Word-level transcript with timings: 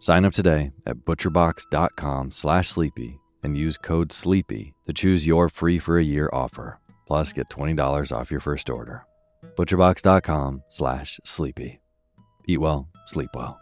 Sign 0.00 0.24
up 0.24 0.32
today 0.32 0.72
at 0.86 0.96
butcherbox.com 1.04 2.30
slash 2.30 2.70
sleepy 2.70 3.20
and 3.42 3.56
use 3.56 3.78
code 3.78 4.12
SLEEPY 4.12 4.74
to 4.86 4.92
choose 4.92 5.26
your 5.26 5.48
free 5.48 5.78
for 5.78 5.98
a 5.98 6.04
year 6.04 6.28
offer. 6.32 6.78
Plus, 7.06 7.32
get 7.32 7.48
$20 7.48 8.12
off 8.16 8.30
your 8.30 8.40
first 8.40 8.70
order. 8.70 9.04
Butcherbox.com 9.56 10.62
slash 10.68 11.20
sleepy. 11.24 11.80
Eat 12.46 12.58
well, 12.58 12.88
sleep 13.06 13.30
well. 13.34 13.60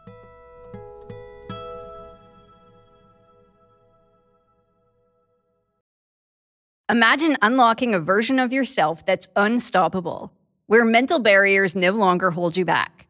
Imagine 6.91 7.37
unlocking 7.43 7.95
a 7.95 8.01
version 8.01 8.39
of 8.39 8.53
yourself 8.53 9.05
that's 9.05 9.29
unstoppable, 9.37 10.33
where 10.69 10.85
mental 10.85 11.19
barriers 11.19 11.77
no 11.77 11.91
longer 11.93 12.31
hold 12.31 12.57
you 12.57 12.65
back. 12.65 13.07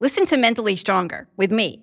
Listen 0.00 0.26
to 0.26 0.36
Mentally 0.36 0.76
Stronger 0.76 1.26
with 1.38 1.50
me, 1.50 1.82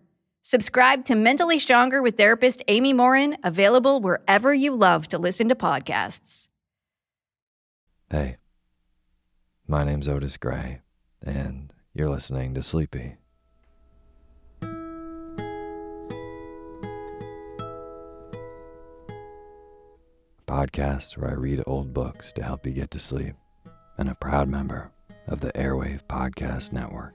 Subscribe 0.43 1.05
to 1.05 1.15
Mentally 1.15 1.59
Stronger 1.59 2.01
with 2.01 2.17
therapist 2.17 2.63
Amy 2.67 2.93
Morin, 2.93 3.37
available 3.43 4.01
wherever 4.01 4.53
you 4.53 4.75
love 4.75 5.07
to 5.09 5.19
listen 5.19 5.49
to 5.49 5.55
podcasts. 5.55 6.47
Hey. 8.09 8.37
My 9.67 9.83
name's 9.83 10.07
Otis 10.09 10.37
Gray, 10.37 10.81
and 11.23 11.71
you're 11.93 12.09
listening 12.09 12.55
to 12.55 12.63
Sleepy. 12.63 13.17
Podcast 20.47 21.17
where 21.17 21.29
I 21.29 21.35
read 21.35 21.63
old 21.65 21.93
books 21.93 22.33
to 22.33 22.43
help 22.43 22.65
you 22.65 22.73
get 22.73 22.91
to 22.91 22.99
sleep, 22.99 23.35
and 23.97 24.09
a 24.09 24.15
proud 24.15 24.49
member 24.49 24.91
of 25.27 25.39
the 25.39 25.51
Airwave 25.53 26.01
Podcast 26.09 26.73
Network. 26.73 27.13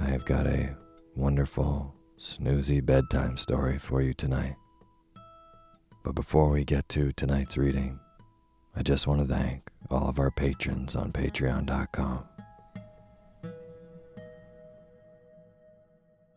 I 0.00 0.04
have 0.04 0.24
got 0.24 0.46
a 0.46 0.76
wonderful, 1.16 1.92
snoozy 2.20 2.84
bedtime 2.84 3.36
story 3.36 3.78
for 3.78 4.00
you 4.00 4.14
tonight. 4.14 4.54
But 6.04 6.14
before 6.14 6.50
we 6.50 6.64
get 6.64 6.88
to 6.90 7.10
tonight's 7.12 7.56
reading, 7.56 7.98
I 8.76 8.82
just 8.84 9.08
want 9.08 9.20
to 9.20 9.26
thank 9.26 9.62
all 9.90 10.08
of 10.08 10.20
our 10.20 10.30
patrons 10.30 10.94
on 10.94 11.10
patreon.com. 11.10 12.24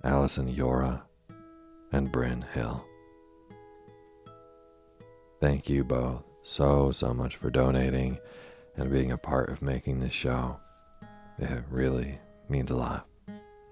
Allison 0.04 0.52
Yora 0.52 1.04
and 1.92 2.12
Bryn 2.12 2.44
Hill. 2.56 2.84
Thank 5.40 5.70
you 5.70 5.84
both 5.84 6.24
so, 6.42 6.92
so 6.92 7.14
much 7.14 7.36
for 7.36 7.52
donating 7.52 8.18
and 8.76 8.92
being 8.92 9.12
a 9.12 9.18
part 9.18 9.50
of 9.50 9.62
making 9.62 10.00
this 10.00 10.14
show. 10.14 10.58
It 11.38 11.64
really 11.70 12.18
means 12.50 12.72
a 12.72 12.76
lot. 12.76 13.08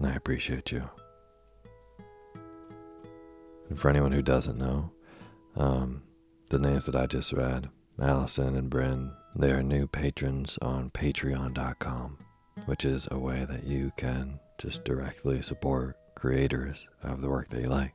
I 0.02 0.16
appreciate 0.16 0.72
you. 0.72 0.90
And 3.70 3.80
for 3.80 3.90
anyone 3.90 4.12
who 4.12 4.22
doesn't 4.22 4.58
know, 4.58 4.92
um, 5.56 6.04
the 6.50 6.60
names 6.60 6.86
that 6.86 6.96
I 6.96 7.06
just 7.06 7.34
read 7.34 7.70
Allison 8.02 8.56
and 8.56 8.70
Bryn, 8.70 9.12
they 9.36 9.52
are 9.52 9.62
new 9.62 9.88
patrons 9.88 10.58
on 10.62 10.90
patreon.com, 10.90 12.18
which 12.66 12.86
is 12.86 13.08
a 13.12 13.20
way 13.20 13.46
that 13.46 13.66
you 13.66 13.92
can 13.98 14.40
just 14.58 14.84
directly 14.84 15.42
support 15.42 15.98
creators 16.16 16.88
of 17.04 17.22
the 17.22 17.30
work 17.30 17.50
that 17.50 17.62
you 17.62 17.68
like. 17.68 17.94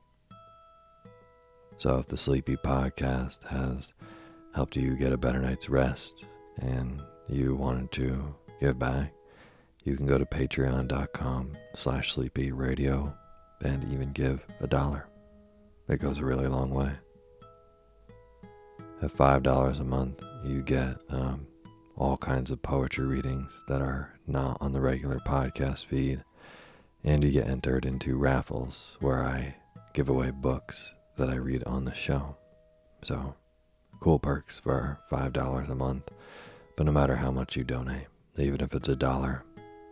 So 1.77 1.99
if 1.99 2.09
the 2.09 2.17
Sleepy 2.17 2.57
Podcast 2.57 3.43
has 3.45 3.93
helped 4.55 4.77
you 4.77 4.97
get 4.97 5.13
a 5.13 5.19
better 5.19 5.41
night's 5.41 5.69
rest 5.69 6.25
and 6.59 7.03
you 7.29 7.57
wanted 7.57 7.91
to 7.93 8.35
give 8.61 8.79
back, 8.79 9.13
you 9.85 9.97
can 9.97 10.07
go 10.07 10.19
to 10.19 10.25
patreon.com 10.25 11.57
slash 11.75 12.13
sleepy 12.13 12.53
radio 12.53 13.15
and 13.63 13.85
even 13.93 14.13
give 14.13 14.45
a 14.61 14.67
dollar. 14.67 15.07
It 15.89 16.01
goes 16.01 16.19
a 16.19 16.25
really 16.25 16.47
long 16.47 16.71
way. 16.71 16.93
At 19.03 19.15
$5 19.15 19.81
a 19.81 19.85
month, 19.85 20.23
you 20.45 20.63
get 20.63 20.97
um, 21.11 21.47
all 21.97 22.17
kinds 22.17 22.51
of 22.51 22.63
poetry 22.63 23.05
readings 23.05 23.63
that 23.69 23.83
are 23.83 24.15
not 24.27 24.57
on 24.61 24.73
the 24.73 24.81
regular 24.81 25.21
podcast 25.21 25.85
feed, 25.85 26.25
and 27.03 27.23
you 27.23 27.31
get 27.31 27.47
entered 27.47 27.85
into 27.85 28.17
raffles 28.17 28.97
where 29.01 29.23
I 29.23 29.57
give 29.93 30.09
away 30.09 30.31
books 30.31 30.95
that 31.17 31.29
I 31.29 31.35
read 31.35 31.63
on 31.65 31.85
the 31.85 31.95
show. 31.95 32.37
So, 33.03 33.35
cool 34.01 34.19
perks 34.19 34.59
for 34.59 34.99
$5 35.13 35.69
a 35.69 35.75
month, 35.75 36.11
but 36.77 36.87
no 36.87 36.93
matter 36.93 37.17
how 37.17 37.31
much 37.31 37.57
you 37.57 37.65
donate, 37.65 38.07
even 38.39 38.63
if 38.63 38.75
it's 38.75 38.89
a 38.89 38.97
dollar, 38.97 39.45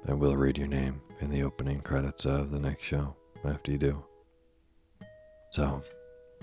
I 0.09 0.15
will 0.15 0.37
read 0.37 0.59
your 0.59 0.69
name 0.69 1.01
in 1.21 1.31
the 1.31 1.43
opening 1.43 1.81
credits 1.81 2.25
of 2.25 2.51
the 2.51 2.59
next 2.59 2.83
show 2.83 3.15
after 3.45 3.73
you 3.73 3.79
do. 3.79 4.05
So, 5.51 5.83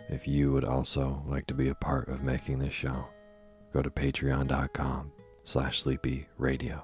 if 0.10 0.28
you 0.28 0.52
would 0.54 0.64
also 0.64 1.24
like 1.28 1.46
to 1.48 1.54
be 1.54 1.70
a 1.70 1.76
part 1.76 2.08
of 2.10 2.24
making 2.24 2.60
this 2.60 2.74
show, 2.74 3.06
go 3.74 3.82
to 3.82 3.90
patreon.com 3.90 5.12
slash 5.44 5.82
sleepy 5.82 6.28
radio 6.38 6.84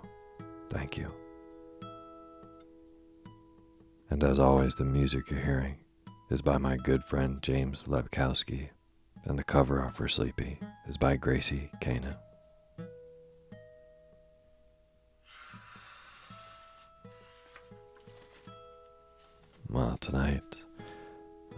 Thank 0.70 0.98
you. 0.98 1.12
And 4.10 4.24
as 4.24 4.40
always, 4.40 4.76
the 4.76 4.86
music 4.86 5.30
you're 5.30 5.40
hearing 5.40 5.78
is 6.30 6.42
by 6.42 6.58
my 6.58 6.78
good 6.78 7.04
friend 7.04 7.42
James 7.42 7.84
Lepkowski, 7.84 8.70
and 9.24 9.38
the 9.38 9.44
cover 9.44 9.82
art 9.82 9.96
for 9.96 10.08
Sleepy 10.08 10.60
is 10.88 10.98
by 10.98 11.18
Gracie 11.18 11.72
Kanan. 11.82 12.18
Tonight 20.06 20.58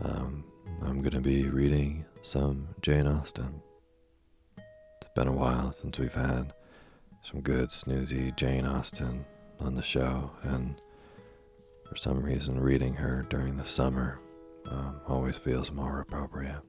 um, 0.05 0.41
I'm 0.81 1.01
going 1.01 1.11
to 1.11 1.19
be 1.19 1.49
reading 1.49 2.05
some 2.21 2.69
Jane 2.81 3.05
Austen. 3.05 3.61
It's 4.57 5.11
been 5.13 5.27
a 5.27 5.33
while 5.33 5.73
since 5.73 5.99
we've 5.99 6.13
had 6.13 6.53
some 7.21 7.41
good 7.41 7.67
snoozy 7.71 8.33
Jane 8.37 8.65
Austen 8.65 9.25
on 9.59 9.75
the 9.75 9.81
show, 9.81 10.31
and 10.43 10.81
for 11.89 11.97
some 11.97 12.23
reason, 12.23 12.57
reading 12.57 12.93
her 12.93 13.25
during 13.29 13.57
the 13.57 13.65
summer 13.65 14.17
um, 14.71 15.01
always 15.09 15.37
feels 15.37 15.69
more 15.69 15.99
appropriate. 15.99 16.61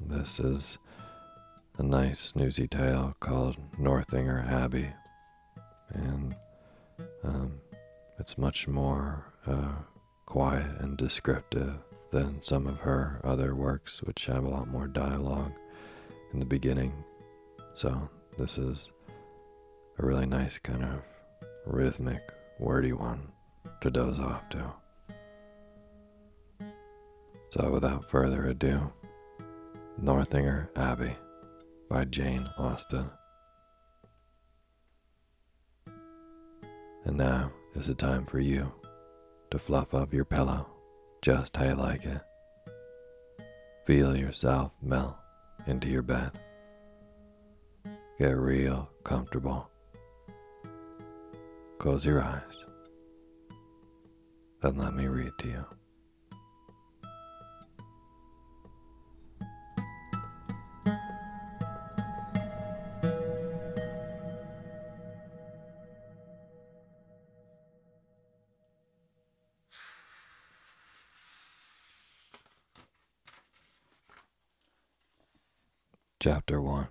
This 0.00 0.40
is 0.40 0.78
a 1.76 1.82
nice 1.82 2.32
snoozy 2.32 2.70
tale 2.70 3.12
called 3.20 3.58
Northanger 3.78 4.46
Abbey, 4.48 4.94
and 5.90 6.34
um, 7.22 7.60
it's 8.18 8.38
much 8.38 8.66
more 8.66 9.33
uh, 9.46 9.72
quiet 10.26 10.80
and 10.80 10.96
descriptive 10.96 11.74
than 12.10 12.42
some 12.42 12.66
of 12.66 12.78
her 12.78 13.20
other 13.24 13.54
works, 13.54 14.02
which 14.02 14.26
have 14.26 14.44
a 14.44 14.48
lot 14.48 14.68
more 14.68 14.86
dialogue 14.86 15.52
in 16.32 16.38
the 16.38 16.46
beginning. 16.46 16.92
So, 17.74 18.08
this 18.38 18.58
is 18.58 18.90
a 19.98 20.06
really 20.06 20.26
nice 20.26 20.58
kind 20.58 20.84
of 20.84 21.02
rhythmic, 21.66 22.22
wordy 22.58 22.92
one 22.92 23.28
to 23.80 23.90
doze 23.90 24.20
off 24.20 24.48
to. 24.50 24.72
So, 27.50 27.70
without 27.70 28.08
further 28.10 28.46
ado, 28.46 28.92
Northanger 29.98 30.70
Abbey 30.76 31.16
by 31.88 32.04
Jane 32.04 32.48
Austen. 32.58 33.10
And 37.04 37.16
now 37.16 37.52
is 37.74 37.86
the 37.86 37.94
time 37.94 38.24
for 38.26 38.40
you 38.40 38.72
to 39.54 39.60
fluff 39.60 39.94
up 39.94 40.12
your 40.12 40.24
pillow 40.24 40.66
just 41.22 41.56
how 41.56 41.64
you 41.64 41.74
like 41.76 42.04
it. 42.04 42.20
Feel 43.86 44.16
yourself 44.16 44.72
melt 44.82 45.14
into 45.68 45.88
your 45.88 46.02
bed. 46.02 46.32
Get 48.18 48.36
real 48.36 48.90
comfortable. 49.04 49.70
Close 51.78 52.04
your 52.04 52.20
eyes 52.20 52.64
and 54.62 54.76
let 54.76 54.92
me 54.92 55.06
read 55.06 55.30
to 55.38 55.46
you. 55.46 55.64
Chapter 76.24 76.58
1 76.58 76.88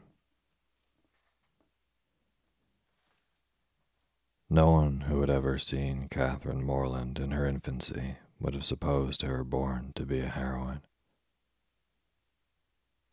No 4.51 4.69
one 4.69 5.01
who 5.07 5.21
had 5.21 5.30
ever 5.31 5.57
seen 5.57 6.07
Catherine 6.07 6.63
Morland 6.63 7.18
in 7.18 7.31
her 7.31 7.47
infancy 7.47 8.18
would 8.39 8.53
have 8.53 8.63
supposed 8.63 9.24
her 9.24 9.44
born 9.44 9.91
to 9.95 10.06
be 10.06 10.19
a 10.19 10.27
heroine. 10.27 10.83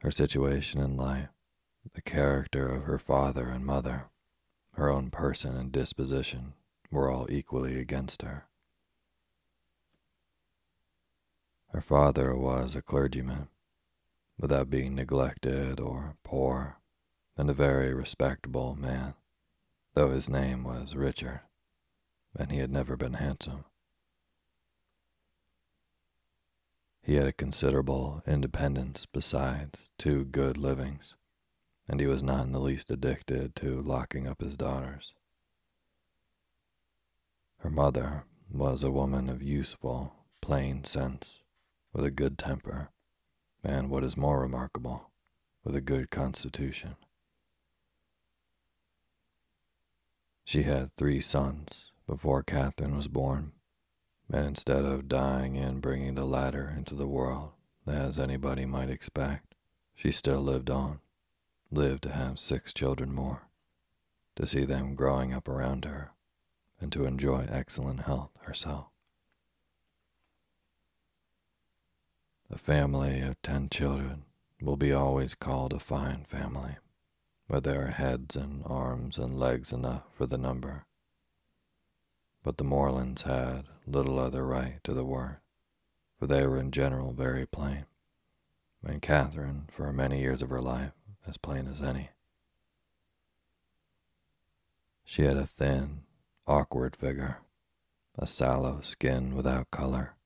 Her 0.01 0.11
situation 0.11 0.83
in 0.83 0.99
life, 0.99 1.31
the 1.95 2.03
character 2.03 2.69
of 2.69 2.83
her 2.83 2.99
father 2.99 3.49
and 3.49 3.65
mother, 3.65 4.11
her 4.75 4.91
own 4.91 5.11
person 5.11 5.57
and 5.57 5.73
disposition 5.73 6.53
were 6.91 7.11
all 7.11 7.33
equally 7.33 7.81
against 7.81 8.21
her. 8.21 8.45
Her 11.69 11.81
father 11.81 12.37
was 12.37 12.77
a 12.77 12.83
clergyman 12.83 13.49
without 14.41 14.71
being 14.71 14.95
neglected 14.95 15.79
or 15.79 16.17
poor, 16.25 16.79
and 17.37 17.51
a 17.51 17.55
very 17.55 17.93
respectable 17.93 18.75
man, 18.75 19.15
though 19.95 20.11
his 20.11 20.31
name 20.31 20.65
was 20.65 20.97
Richard, 20.97 21.41
and 22.35 22.51
he 22.51 22.59
had 22.59 22.71
never 22.71 22.97
been 22.97 23.15
handsome. 23.15 23.67
He 27.03 27.17
had 27.17 27.27
a 27.27 27.33
considerable 27.33 28.23
independence 28.27 29.07
besides 29.07 29.79
two 29.99 30.25
good 30.25 30.57
livings, 30.57 31.15
and 31.87 32.01
he 32.01 32.07
was 32.07 32.23
not 32.23 32.47
in 32.47 32.53
the 32.53 32.61
least 32.61 32.91
addicted 32.91 33.55
to 33.57 33.83
locking 33.83 34.27
up 34.27 34.41
his 34.41 34.57
daughters. 34.57 35.13
Her 37.59 37.71
mother 37.71 38.25
was 38.51 38.83
a 38.83 38.91
woman 38.91 39.29
of 39.29 39.43
useful, 39.43 40.15
plain 40.41 40.85
sense, 40.85 41.43
with 41.93 42.05
a 42.05 42.11
good 42.11 42.39
temper 42.39 42.89
and 43.63 43.91
what 43.91 44.05
is 44.05 44.17
more 44.17 44.41
remarkable, 44.41 45.11
with 45.65 45.77
a 45.77 45.81
good 45.81 46.11
constitution. 46.11 46.97
She 50.45 50.63
had 50.63 50.93
three 50.93 51.21
sons 51.21 51.93
before 52.07 52.43
Catherine 52.43 52.97
was 52.97 53.09
born, 53.09 53.53
and 54.33 54.47
instead 54.47 54.85
of 54.85 55.09
dying 55.09 55.57
and 55.57 55.83
bringing 55.83 56.15
the 56.15 56.25
latter 56.25 56.75
into 56.77 56.95
the 56.95 57.07
world, 57.07 57.51
as 57.87 58.19
anybody 58.19 58.67
might 58.67 58.91
expect, 58.91 59.55
she 59.95 60.11
still 60.11 60.41
lived 60.41 60.71
on, 60.71 61.01
lived 61.71 62.03
to 62.05 62.13
have 62.13 62.39
six 62.39 62.73
children 62.73 63.13
more, 63.13 63.43
to 64.37 64.47
see 64.47 64.65
them 64.65 64.95
growing 64.95 65.33
up 65.33 65.47
around 65.47 65.85
her, 65.85 66.13
and 66.81 66.91
to 66.93 67.05
enjoy 67.05 67.47
excellent 67.51 68.01
health 68.01 68.31
herself. 68.41 68.87
A 72.53 72.59
family 72.59 73.21
of 73.21 73.41
ten 73.43 73.69
children 73.69 74.25
will 74.61 74.77
be 74.77 74.93
always 74.93 75.37
called 75.37 75.73
a 75.73 75.79
fine 75.79 76.25
family, 76.25 76.77
where 77.47 77.61
there 77.61 77.87
are 77.87 77.93
heads 77.93 78.35
and 78.35 78.65
arms 78.67 79.19
and 79.19 79.39
legs 79.39 79.73
enough 79.73 80.03
for 80.13 80.27
the 80.27 80.37
number. 80.37 80.85
But 82.43 82.59
the 82.59 82.65
Morlands 82.65 83.23
had 83.23 83.69
little 83.87 84.19
other 84.19 84.45
right 84.45 84.83
to 84.83 84.93
the 84.93 85.05
word, 85.05 85.37
for 86.19 86.27
they 86.27 86.45
were 86.45 86.59
in 86.59 86.73
general 86.73 87.13
very 87.13 87.47
plain, 87.47 87.87
and 88.85 89.01
Catherine, 89.01 89.69
for 89.71 89.93
many 89.93 90.21
years 90.21 90.43
of 90.43 90.51
her 90.51 90.61
life, 90.61 90.93
as 91.27 91.37
plain 91.37 91.69
as 91.69 91.81
any. 91.81 92.11
She 95.05 95.23
had 95.23 95.37
a 95.37 95.47
thin, 95.47 96.03
awkward 96.49 96.97
figure, 96.97 97.39
a 98.19 98.27
sallow 98.27 98.81
skin 98.81 99.37
without 99.37 99.71
color, 99.71 100.17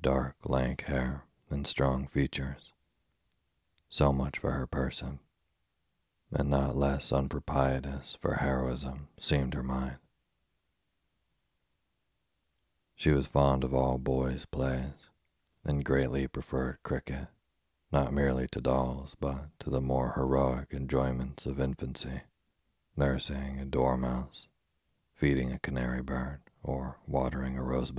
dark, 0.00 0.36
lank 0.44 0.82
hair, 0.82 1.24
and 1.50 1.66
strong 1.66 2.06
features. 2.06 2.72
So 3.88 4.12
much 4.12 4.38
for 4.38 4.52
her 4.52 4.66
person, 4.66 5.20
and 6.30 6.50
not 6.50 6.76
less 6.76 7.12
unpropitious 7.12 8.18
for 8.20 8.34
heroism 8.34 9.08
seemed 9.18 9.54
her 9.54 9.62
mind. 9.62 9.96
She 12.94 13.10
was 13.10 13.26
fond 13.26 13.62
of 13.62 13.74
all 13.74 13.98
boys' 13.98 14.46
plays, 14.46 15.10
and 15.64 15.84
greatly 15.84 16.26
preferred 16.26 16.82
cricket, 16.82 17.28
not 17.92 18.12
merely 18.12 18.48
to 18.48 18.60
dolls, 18.60 19.14
but 19.20 19.50
to 19.60 19.70
the 19.70 19.80
more 19.80 20.12
heroic 20.14 20.72
enjoyments 20.72 21.46
of 21.46 21.60
infancy, 21.60 22.22
nursing 22.96 23.60
a 23.60 23.64
dormouse, 23.64 24.48
feeding 25.14 25.52
a 25.52 25.58
canary 25.58 26.02
bird, 26.02 26.40
or 26.62 26.98
watering 27.06 27.56
a 27.56 27.62
rose 27.62 27.90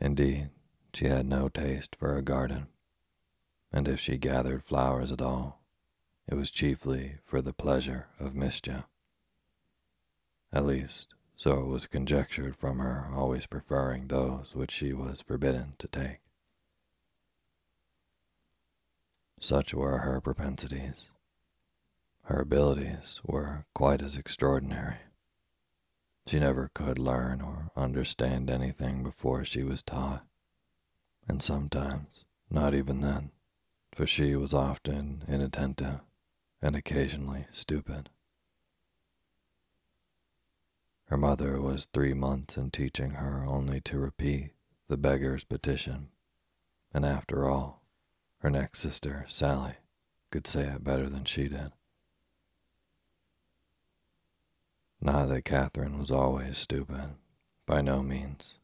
Indeed, 0.00 0.48
she 0.94 1.06
had 1.06 1.26
no 1.26 1.48
taste 1.48 1.94
for 1.94 2.16
a 2.16 2.22
garden, 2.22 2.68
and 3.70 3.86
if 3.86 4.00
she 4.00 4.16
gathered 4.16 4.64
flowers 4.64 5.12
at 5.12 5.20
all, 5.20 5.60
it 6.26 6.34
was 6.34 6.50
chiefly 6.50 7.18
for 7.24 7.42
the 7.42 7.52
pleasure 7.52 8.08
of 8.18 8.34
mischief. 8.34 8.84
At 10.52 10.64
least, 10.64 11.14
so 11.36 11.60
it 11.60 11.66
was 11.66 11.86
conjectured 11.86 12.56
from 12.56 12.78
her 12.78 13.10
always 13.14 13.46
preferring 13.46 14.08
those 14.08 14.54
which 14.54 14.70
she 14.70 14.92
was 14.92 15.20
forbidden 15.20 15.74
to 15.78 15.88
take. 15.88 16.20
Such 19.40 19.74
were 19.74 19.98
her 19.98 20.20
propensities. 20.20 21.10
Her 22.24 22.40
abilities 22.40 23.20
were 23.24 23.64
quite 23.74 24.02
as 24.02 24.16
extraordinary. 24.16 24.98
She 26.26 26.38
never 26.38 26.70
could 26.74 26.98
learn 26.98 27.40
or 27.40 27.70
understand 27.76 28.50
anything 28.50 29.02
before 29.02 29.44
she 29.44 29.62
was 29.62 29.82
taught, 29.82 30.24
and 31.26 31.42
sometimes 31.42 32.24
not 32.50 32.74
even 32.74 33.00
then, 33.00 33.30
for 33.92 34.06
she 34.06 34.36
was 34.36 34.54
often 34.54 35.24
inattentive 35.26 36.00
and 36.62 36.76
occasionally 36.76 37.46
stupid. 37.52 38.10
Her 41.06 41.16
mother 41.16 41.60
was 41.60 41.86
three 41.86 42.14
months 42.14 42.56
in 42.56 42.70
teaching 42.70 43.12
her 43.12 43.44
only 43.44 43.80
to 43.80 43.98
repeat 43.98 44.52
the 44.86 44.96
beggar's 44.96 45.42
petition, 45.42 46.10
and 46.94 47.04
after 47.04 47.48
all, 47.48 47.82
her 48.38 48.50
next 48.50 48.78
sister, 48.78 49.26
Sally, 49.28 49.74
could 50.30 50.46
say 50.46 50.68
it 50.68 50.84
better 50.84 51.08
than 51.08 51.24
she 51.24 51.48
did. 51.48 51.72
Not 55.02 55.28
that 55.28 55.44
Catherine 55.46 55.98
was 55.98 56.10
always 56.10 56.58
stupid, 56.58 57.14
by 57.66 57.80
no 57.80 58.02
means. 58.02 58.58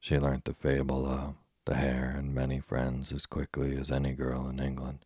She 0.00 0.18
learnt 0.18 0.46
the 0.46 0.54
fable 0.54 1.06
of 1.06 1.34
the 1.66 1.74
hare 1.74 2.14
and 2.16 2.34
many 2.34 2.58
friends 2.58 3.12
as 3.12 3.26
quickly 3.26 3.76
as 3.76 3.90
any 3.90 4.12
girl 4.12 4.48
in 4.48 4.60
England. 4.60 5.04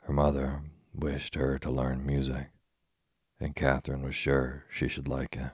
Her 0.00 0.12
mother 0.12 0.62
wished 0.94 1.34
her 1.34 1.58
to 1.58 1.70
learn 1.70 2.04
music, 2.04 2.48
and 3.40 3.56
Catherine 3.56 4.02
was 4.02 4.14
sure 4.14 4.64
she 4.70 4.86
should 4.86 5.08
like 5.08 5.36
it, 5.36 5.52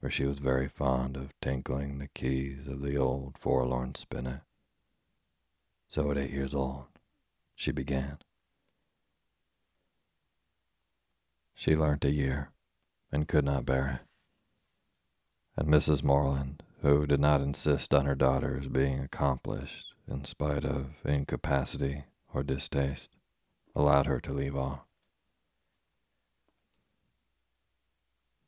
for 0.00 0.10
she 0.10 0.24
was 0.24 0.40
very 0.40 0.68
fond 0.68 1.16
of 1.16 1.32
tinkling 1.40 1.98
the 1.98 2.08
keys 2.08 2.66
of 2.66 2.82
the 2.82 2.96
old 2.96 3.38
forlorn 3.38 3.94
spinet. 3.94 4.40
So 5.86 6.10
at 6.10 6.18
eight 6.18 6.30
years 6.30 6.54
old, 6.54 6.86
she 7.54 7.70
began. 7.70 8.18
She 11.58 11.74
learnt 11.74 12.04
a 12.04 12.12
year 12.12 12.52
and 13.10 13.26
could 13.26 13.44
not 13.44 13.66
bear 13.66 14.00
it. 14.00 14.06
And 15.56 15.68
Mrs. 15.68 16.04
Morland, 16.04 16.62
who 16.82 17.04
did 17.04 17.18
not 17.18 17.40
insist 17.40 17.92
on 17.92 18.06
her 18.06 18.14
daughter's 18.14 18.68
being 18.68 19.00
accomplished 19.00 19.92
in 20.06 20.24
spite 20.24 20.64
of 20.64 20.92
incapacity 21.04 22.04
or 22.32 22.44
distaste, 22.44 23.16
allowed 23.74 24.06
her 24.06 24.20
to 24.20 24.32
leave 24.32 24.54
off. 24.56 24.84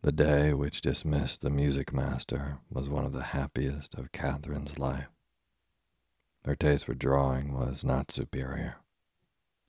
The 0.02 0.12
day 0.12 0.54
which 0.54 0.80
dismissed 0.80 1.40
the 1.40 1.50
music 1.50 1.92
master 1.92 2.58
was 2.70 2.88
one 2.88 3.04
of 3.04 3.12
the 3.12 3.24
happiest 3.24 3.96
of 3.96 4.12
Catherine's 4.12 4.78
life. 4.78 5.08
Her 6.44 6.54
taste 6.54 6.84
for 6.84 6.94
drawing 6.94 7.54
was 7.54 7.84
not 7.84 8.12
superior, 8.12 8.76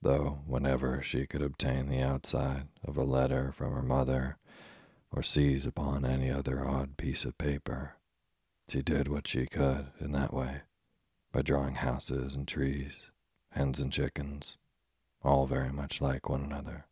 though 0.02 0.40
whenever 0.46 1.00
she 1.00 1.26
could 1.26 1.42
obtain 1.42 1.88
the 1.88 2.02
outside 2.02 2.66
of 2.84 2.96
a 2.96 3.04
letter 3.04 3.52
from 3.52 3.72
her 3.72 3.82
mother 3.82 4.36
or 5.10 5.22
seize 5.22 5.64
upon 5.64 6.04
any 6.04 6.30
other 6.30 6.66
odd 6.66 6.96
piece 6.96 7.24
of 7.24 7.38
paper, 7.38 7.94
she 8.68 8.82
did 8.82 9.08
what 9.08 9.28
she 9.28 9.46
could 9.46 9.86
in 10.00 10.12
that 10.12 10.34
way 10.34 10.62
by 11.30 11.42
drawing 11.42 11.76
houses 11.76 12.34
and 12.34 12.48
trees, 12.48 13.10
hens 13.50 13.80
and 13.80 13.92
chickens, 13.92 14.56
all 15.22 15.46
very 15.46 15.72
much 15.72 16.00
like 16.00 16.28
one 16.28 16.42
another. 16.42 16.86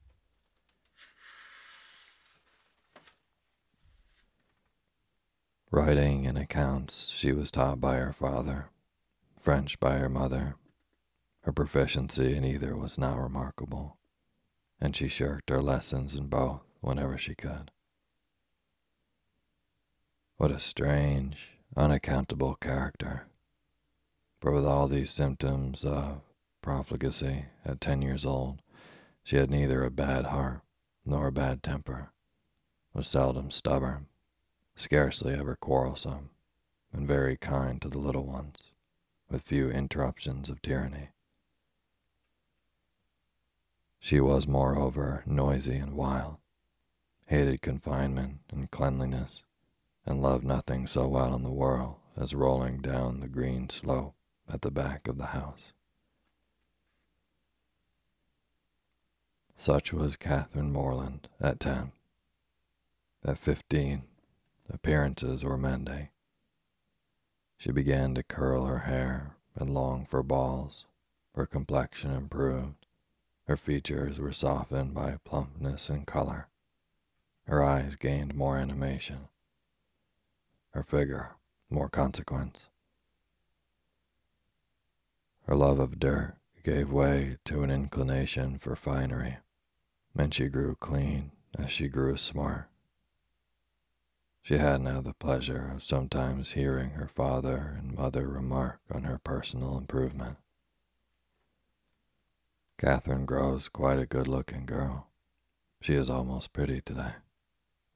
Writing 5.71 6.27
and 6.27 6.37
accounts 6.37 7.09
she 7.09 7.33
was 7.33 7.51
taught 7.51 7.81
by 7.81 7.97
her 7.97 8.13
father, 8.13 8.71
French 9.41 9.79
by 9.81 9.99
her 9.99 10.09
mother. 10.09 10.57
Her 11.43 11.53
proficiency 11.53 12.37
in 12.37 12.45
either 12.45 12.77
was 12.77 12.99
not 12.99 13.19
remarkable, 13.19 13.97
and 14.79 14.95
she 14.95 15.09
shirked 15.09 15.49
her 15.49 15.63
lessons 15.63 16.15
in 16.15 16.29
both 16.29 16.63
whenever 16.81 17.17
she 17.17 17.35
could. 17.35 17.71
What 20.37 20.51
a 20.51 20.61
strange, 20.61 21.59
unaccountable 21.77 22.57
character. 22.57 23.27
For 24.41 24.53
with 24.53 24.67
all 24.67 24.87
these 24.87 25.11
symptoms 25.11 25.85
of 25.85 26.21
profligacy 26.63 27.47
at 27.65 27.81
ten 27.81 28.03
years 28.03 28.27
old, 28.27 28.61
she 29.23 29.37
had 29.37 29.51
neither 29.51 29.83
a 29.85 29.91
bad 29.91 30.27
heart 30.27 30.63
nor 31.05 31.29
a 31.29 31.33
bad 31.33 31.63
temper, 31.63 32.13
was 32.93 33.07
seldom 33.07 33.51
stubborn, 33.51 34.09
scarcely 34.77 35.35
ever 35.35 35.57
quarrelsome, 35.57 36.31
and 36.93 37.09
very 37.09 37.37
kind 37.37 37.81
to 37.81 37.89
the 37.89 37.99
little 37.99 38.25
ones, 38.25 38.73
with 39.31 39.43
few 39.43 39.71
interruptions 39.71 40.51
of 40.51 40.61
tyranny. 40.61 41.11
She 44.03 44.19
was, 44.19 44.49
moreover, 44.49 45.23
noisy 45.27 45.77
and 45.77 45.95
wild, 45.95 46.39
hated 47.27 47.61
confinement 47.61 48.41
and 48.51 48.71
cleanliness, 48.71 49.45
and 50.07 50.23
loved 50.23 50.43
nothing 50.43 50.87
so 50.87 51.07
well 51.07 51.35
in 51.35 51.43
the 51.43 51.51
world 51.51 51.97
as 52.17 52.35
rolling 52.35 52.81
down 52.81 53.21
the 53.21 53.29
green 53.29 53.69
slope 53.69 54.15
at 54.49 54.63
the 54.63 54.71
back 54.71 55.07
of 55.07 55.19
the 55.19 55.27
house. 55.27 55.73
Such 59.55 59.93
was 59.93 60.17
Catherine 60.17 60.73
Morland 60.73 61.29
at 61.39 61.61
ten. 61.61 61.93
At 63.23 63.37
fifteen, 63.37 64.05
appearances 64.73 65.45
were 65.45 65.59
mending. 65.59 66.09
She 67.59 67.71
began 67.71 68.15
to 68.15 68.23
curl 68.23 68.65
her 68.65 68.79
hair 68.81 69.37
and 69.55 69.75
long 69.75 70.07
for 70.07 70.23
balls. 70.23 70.87
Her 71.35 71.45
complexion 71.45 72.11
improved. 72.13 72.80
Her 73.51 73.57
features 73.57 74.21
were 74.21 74.31
softened 74.31 74.95
by 74.95 75.19
plumpness 75.25 75.91
and 75.91 76.07
color. 76.07 76.47
Her 77.49 77.65
eyes 77.65 77.97
gained 77.97 78.33
more 78.33 78.57
animation 78.57 79.27
her 80.71 80.85
figure 80.85 81.31
more 81.69 81.89
consequence. 81.89 82.61
Her 85.49 85.57
love 85.57 85.81
of 85.81 85.99
dirt 85.99 86.37
gave 86.63 86.93
way 86.93 87.39
to 87.47 87.65
an 87.65 87.73
inclination 87.73 88.57
for 88.57 88.77
finery, 88.77 89.39
and 90.17 90.33
she 90.33 90.47
grew 90.47 90.77
clean 90.77 91.33
as 91.59 91.73
she 91.73 91.89
grew 91.89 92.17
smart. 92.17 92.69
She 94.43 94.59
had 94.59 94.81
now 94.81 95.01
the 95.01 95.13
pleasure 95.13 95.73
of 95.75 95.83
sometimes 95.83 96.53
hearing 96.53 96.91
her 96.91 97.09
father 97.09 97.75
and 97.77 97.97
mother 97.97 98.29
remark 98.29 98.79
on 98.93 99.03
her 99.03 99.19
personal 99.19 99.77
improvement. 99.77 100.37
Catherine 102.81 103.27
grows 103.27 103.69
quite 103.69 103.99
a 103.99 104.07
good 104.07 104.27
looking 104.27 104.65
girl. 104.65 105.09
She 105.83 105.93
is 105.93 106.09
almost 106.09 106.55
pretty 106.55 106.81
today, 106.81 107.13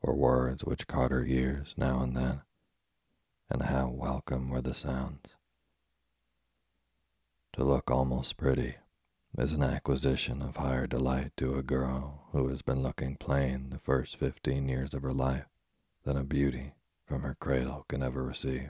were 0.02 0.14
words 0.14 0.62
which 0.62 0.86
caught 0.86 1.10
her 1.10 1.24
ears 1.24 1.72
now 1.78 2.02
and 2.02 2.14
then 2.14 2.42
and 3.48 3.62
how 3.62 3.88
welcome 3.88 4.50
were 4.50 4.60
the 4.60 4.74
sounds. 4.74 5.36
To 7.54 7.64
look 7.64 7.90
almost 7.90 8.36
pretty 8.36 8.74
is 9.38 9.54
an 9.54 9.62
acquisition 9.62 10.42
of 10.42 10.56
higher 10.56 10.86
delight 10.86 11.32
to 11.38 11.54
a 11.54 11.62
girl 11.62 12.28
who 12.32 12.48
has 12.48 12.60
been 12.60 12.82
looking 12.82 13.16
plain 13.16 13.70
the 13.70 13.78
first 13.78 14.18
fifteen 14.18 14.68
years 14.68 14.92
of 14.92 15.00
her 15.00 15.14
life 15.14 15.46
than 16.04 16.18
a 16.18 16.24
beauty 16.24 16.74
from 17.06 17.22
her 17.22 17.38
cradle 17.40 17.86
can 17.88 18.02
ever 18.02 18.22
receive. 18.22 18.68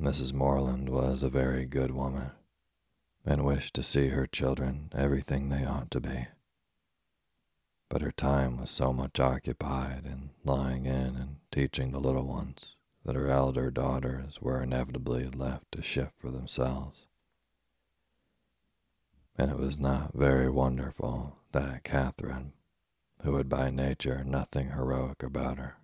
Mrs. 0.00 0.32
Morland 0.32 0.88
was 0.88 1.22
a 1.22 1.28
very 1.28 1.64
good 1.64 1.90
woman 1.90 2.30
and 3.24 3.44
wished 3.44 3.74
to 3.74 3.82
see 3.82 4.08
her 4.08 4.26
children 4.26 4.90
everything 4.94 5.48
they 5.48 5.64
ought 5.64 5.90
to 5.90 6.00
be 6.00 6.28
but 7.88 8.02
her 8.02 8.12
time 8.12 8.58
was 8.58 8.70
so 8.70 8.92
much 8.92 9.18
occupied 9.18 10.04
in 10.04 10.30
lying 10.44 10.84
in 10.84 11.16
and 11.16 11.36
teaching 11.50 11.90
the 11.90 12.00
little 12.00 12.26
ones 12.26 12.76
that 13.04 13.16
her 13.16 13.28
elder 13.28 13.70
daughters 13.70 14.42
were 14.42 14.62
inevitably 14.62 15.28
left 15.28 15.72
to 15.72 15.80
shift 15.80 16.18
for 16.18 16.30
themselves. 16.30 17.06
And 19.36 19.50
it 19.50 19.56
was 19.56 19.78
not 19.78 20.14
very 20.14 20.50
wonderful 20.50 21.38
that 21.52 21.84
Catherine, 21.84 22.52
who 23.22 23.36
had 23.36 23.48
by 23.48 23.70
nature 23.70 24.22
nothing 24.24 24.70
heroic 24.70 25.22
about 25.22 25.58
her, 25.58 25.76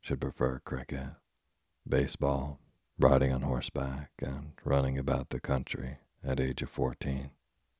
should 0.00 0.20
prefer 0.20 0.58
cricket, 0.58 1.10
baseball, 1.88 2.58
riding 2.98 3.32
on 3.32 3.42
horseback, 3.42 4.10
and 4.20 4.52
running 4.64 4.98
about 4.98 5.30
the 5.30 5.40
country 5.40 5.98
at 6.22 6.38
age 6.38 6.62
of 6.62 6.70
fourteen 6.70 7.30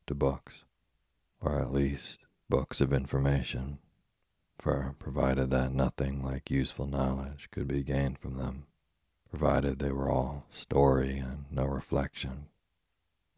to 0.06 0.14
books, 0.14 0.64
or 1.40 1.58
at 1.58 1.72
least 1.72 2.18
books 2.48 2.80
of 2.80 2.92
information, 2.92 3.78
for 4.58 4.94
provided 4.98 5.50
that 5.50 5.72
nothing 5.72 6.24
like 6.24 6.50
useful 6.50 6.86
knowledge 6.86 7.48
could 7.50 7.68
be 7.68 7.82
gained 7.82 8.18
from 8.18 8.36
them, 8.36 8.66
provided 9.30 9.78
they 9.78 9.92
were 9.92 10.10
all 10.10 10.44
story 10.50 11.18
and 11.18 11.44
no 11.50 11.64
reflection, 11.64 12.46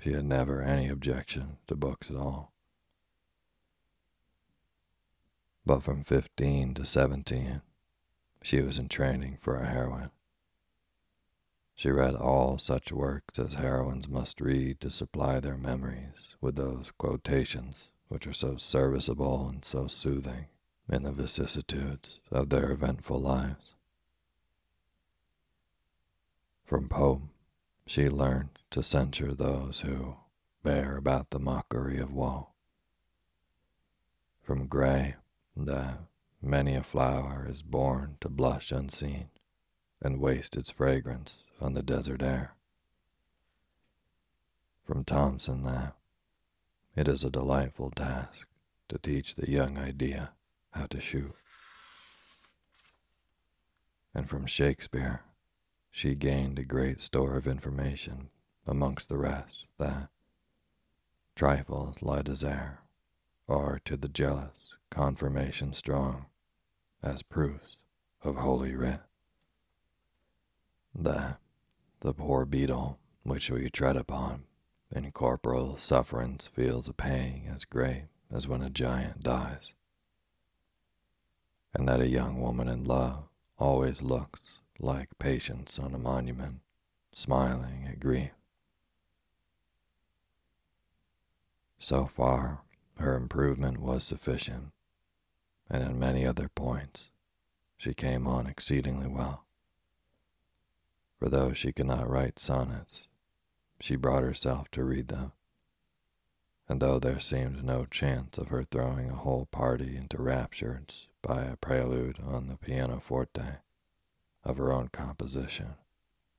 she 0.00 0.12
had 0.12 0.24
never 0.24 0.60
any 0.60 0.88
objection 0.88 1.56
to 1.66 1.74
books 1.76 2.10
at 2.10 2.16
all. 2.16 2.52
But 5.64 5.82
from 5.82 6.04
fifteen 6.04 6.74
to 6.74 6.84
seventeen, 6.84 7.62
she 8.42 8.60
was 8.60 8.76
in 8.76 8.88
training 8.88 9.38
for 9.40 9.56
a 9.56 9.66
heroine. 9.66 10.10
She 11.76 11.90
read 11.90 12.14
all 12.14 12.58
such 12.58 12.92
works 12.92 13.38
as 13.38 13.54
heroines 13.54 14.08
must 14.08 14.40
read 14.40 14.80
to 14.80 14.90
supply 14.90 15.40
their 15.40 15.56
memories 15.56 16.36
with 16.40 16.56
those 16.56 16.92
quotations 16.92 17.88
which 18.08 18.26
are 18.26 18.32
so 18.32 18.56
serviceable 18.56 19.48
and 19.48 19.64
so 19.64 19.88
soothing 19.88 20.46
in 20.88 21.02
the 21.02 21.12
vicissitudes 21.12 22.20
of 22.30 22.50
their 22.50 22.70
eventful 22.70 23.20
lives. 23.20 23.74
From 26.64 26.88
Pope, 26.88 27.22
she 27.86 28.08
learned 28.08 28.58
to 28.70 28.82
censure 28.82 29.34
those 29.34 29.80
who, 29.80 30.16
bear 30.62 30.96
about 30.96 31.30
the 31.30 31.38
mockery 31.38 31.98
of 31.98 32.12
woe. 32.12 32.48
From 34.42 34.66
Gray, 34.66 35.16
that 35.56 36.00
many 36.40 36.74
a 36.74 36.82
flower 36.82 37.46
is 37.48 37.62
born 37.62 38.16
to 38.20 38.28
blush 38.28 38.70
unseen 38.70 39.28
and 40.00 40.20
waste 40.20 40.56
its 40.56 40.70
fragrance 40.70 41.43
on 41.60 41.74
the 41.74 41.82
desert 41.82 42.22
air. 42.22 42.54
From 44.84 45.04
Thomson, 45.04 45.62
that 45.62 45.94
it 46.96 47.08
is 47.08 47.24
a 47.24 47.30
delightful 47.30 47.90
task 47.90 48.46
to 48.88 48.98
teach 48.98 49.34
the 49.34 49.50
young 49.50 49.78
idea 49.78 50.32
how 50.72 50.86
to 50.86 51.00
shoot. 51.00 51.34
And 54.14 54.28
from 54.28 54.46
Shakespeare, 54.46 55.22
she 55.90 56.14
gained 56.14 56.58
a 56.58 56.64
great 56.64 57.00
store 57.00 57.36
of 57.36 57.46
information 57.46 58.28
amongst 58.66 59.08
the 59.08 59.18
rest 59.18 59.66
that 59.78 60.08
trifles 61.34 61.96
light 62.00 62.28
as 62.28 62.44
air 62.44 62.80
are 63.48 63.80
to 63.84 63.96
the 63.96 64.08
jealous 64.08 64.74
confirmation 64.90 65.72
strong 65.72 66.26
as 67.02 67.22
proofs 67.22 67.76
of 68.22 68.36
holy 68.36 68.74
writ. 68.74 69.00
That 70.94 71.38
the 72.04 72.12
poor 72.12 72.44
beetle 72.44 72.98
which 73.22 73.50
we 73.50 73.70
tread 73.70 73.96
upon 73.96 74.44
in 74.94 75.10
corporal 75.10 75.78
sufferance 75.78 76.46
feels 76.46 76.86
a 76.86 76.92
pang 76.92 77.48
as 77.52 77.64
great 77.64 78.04
as 78.30 78.46
when 78.46 78.60
a 78.60 78.68
giant 78.68 79.22
dies, 79.22 79.72
and 81.72 81.88
that 81.88 82.02
a 82.02 82.06
young 82.06 82.42
woman 82.42 82.68
in 82.68 82.84
love 82.84 83.24
always 83.58 84.02
looks 84.02 84.58
like 84.78 85.18
patience 85.18 85.78
on 85.78 85.94
a 85.94 85.98
monument, 85.98 86.60
smiling 87.14 87.86
at 87.88 88.00
grief. 88.00 88.32
So 91.78 92.04
far, 92.04 92.60
her 92.98 93.16
improvement 93.16 93.80
was 93.80 94.04
sufficient, 94.04 94.72
and 95.70 95.82
in 95.82 95.98
many 95.98 96.26
other 96.26 96.50
points, 96.54 97.04
she 97.78 97.94
came 97.94 98.26
on 98.26 98.46
exceedingly 98.46 99.06
well. 99.06 99.43
For 101.24 101.30
though 101.30 101.54
she 101.54 101.72
could 101.72 101.86
not 101.86 102.06
write 102.06 102.38
sonnets, 102.38 103.08
she 103.80 103.96
brought 103.96 104.24
herself 104.24 104.70
to 104.72 104.84
read 104.84 105.08
them, 105.08 105.32
and 106.68 106.82
though 106.82 106.98
there 106.98 107.18
seemed 107.18 107.64
no 107.64 107.86
chance 107.86 108.36
of 108.36 108.48
her 108.48 108.62
throwing 108.62 109.08
a 109.08 109.16
whole 109.16 109.46
party 109.46 109.96
into 109.96 110.20
raptures 110.20 111.08
by 111.22 111.44
a 111.44 111.56
prelude 111.56 112.20
on 112.20 112.48
the 112.48 112.58
pianoforte 112.58 113.40
of 114.44 114.58
her 114.58 114.70
own 114.70 114.88
composition, 114.88 115.76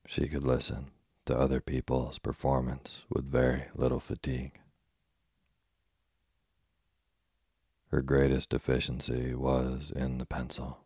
she 0.05 0.27
could 0.27 0.43
listen 0.43 0.91
to 1.25 1.35
other 1.35 1.61
people's 1.61 2.19
performance 2.19 3.05
with 3.09 3.25
very 3.25 3.63
little 3.73 3.99
fatigue. 3.99 4.59
Her 7.87 8.03
greatest 8.03 8.51
deficiency 8.51 9.33
was 9.33 9.89
in 9.89 10.19
the 10.19 10.27
pencil. 10.27 10.77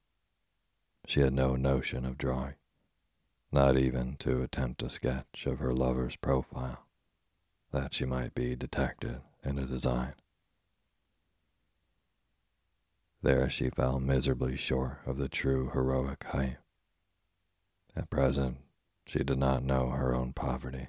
She 1.05 1.19
had 1.19 1.33
no 1.33 1.57
notion 1.57 2.05
of 2.05 2.17
drawing, 2.17 2.55
not 3.51 3.77
even 3.77 4.15
to 4.17 4.41
attempt 4.41 4.83
a 4.83 4.89
sketch 4.89 5.45
of 5.45 5.59
her 5.59 5.73
lover's 5.73 6.15
profile, 6.15 6.85
that 7.71 7.93
she 7.93 8.05
might 8.05 8.33
be 8.35 8.55
detected 8.55 9.21
in 9.43 9.57
a 9.57 9.65
design. 9.65 10.13
There 13.21 13.49
she 13.49 13.69
fell 13.69 13.99
miserably 13.99 14.55
short 14.55 14.99
of 15.05 15.17
the 15.17 15.27
true 15.27 15.71
heroic 15.73 16.23
height. 16.25 16.57
At 17.95 18.09
present, 18.09 18.57
she 19.05 19.23
did 19.23 19.39
not 19.39 19.63
know 19.63 19.89
her 19.89 20.13
own 20.13 20.33
poverty, 20.33 20.87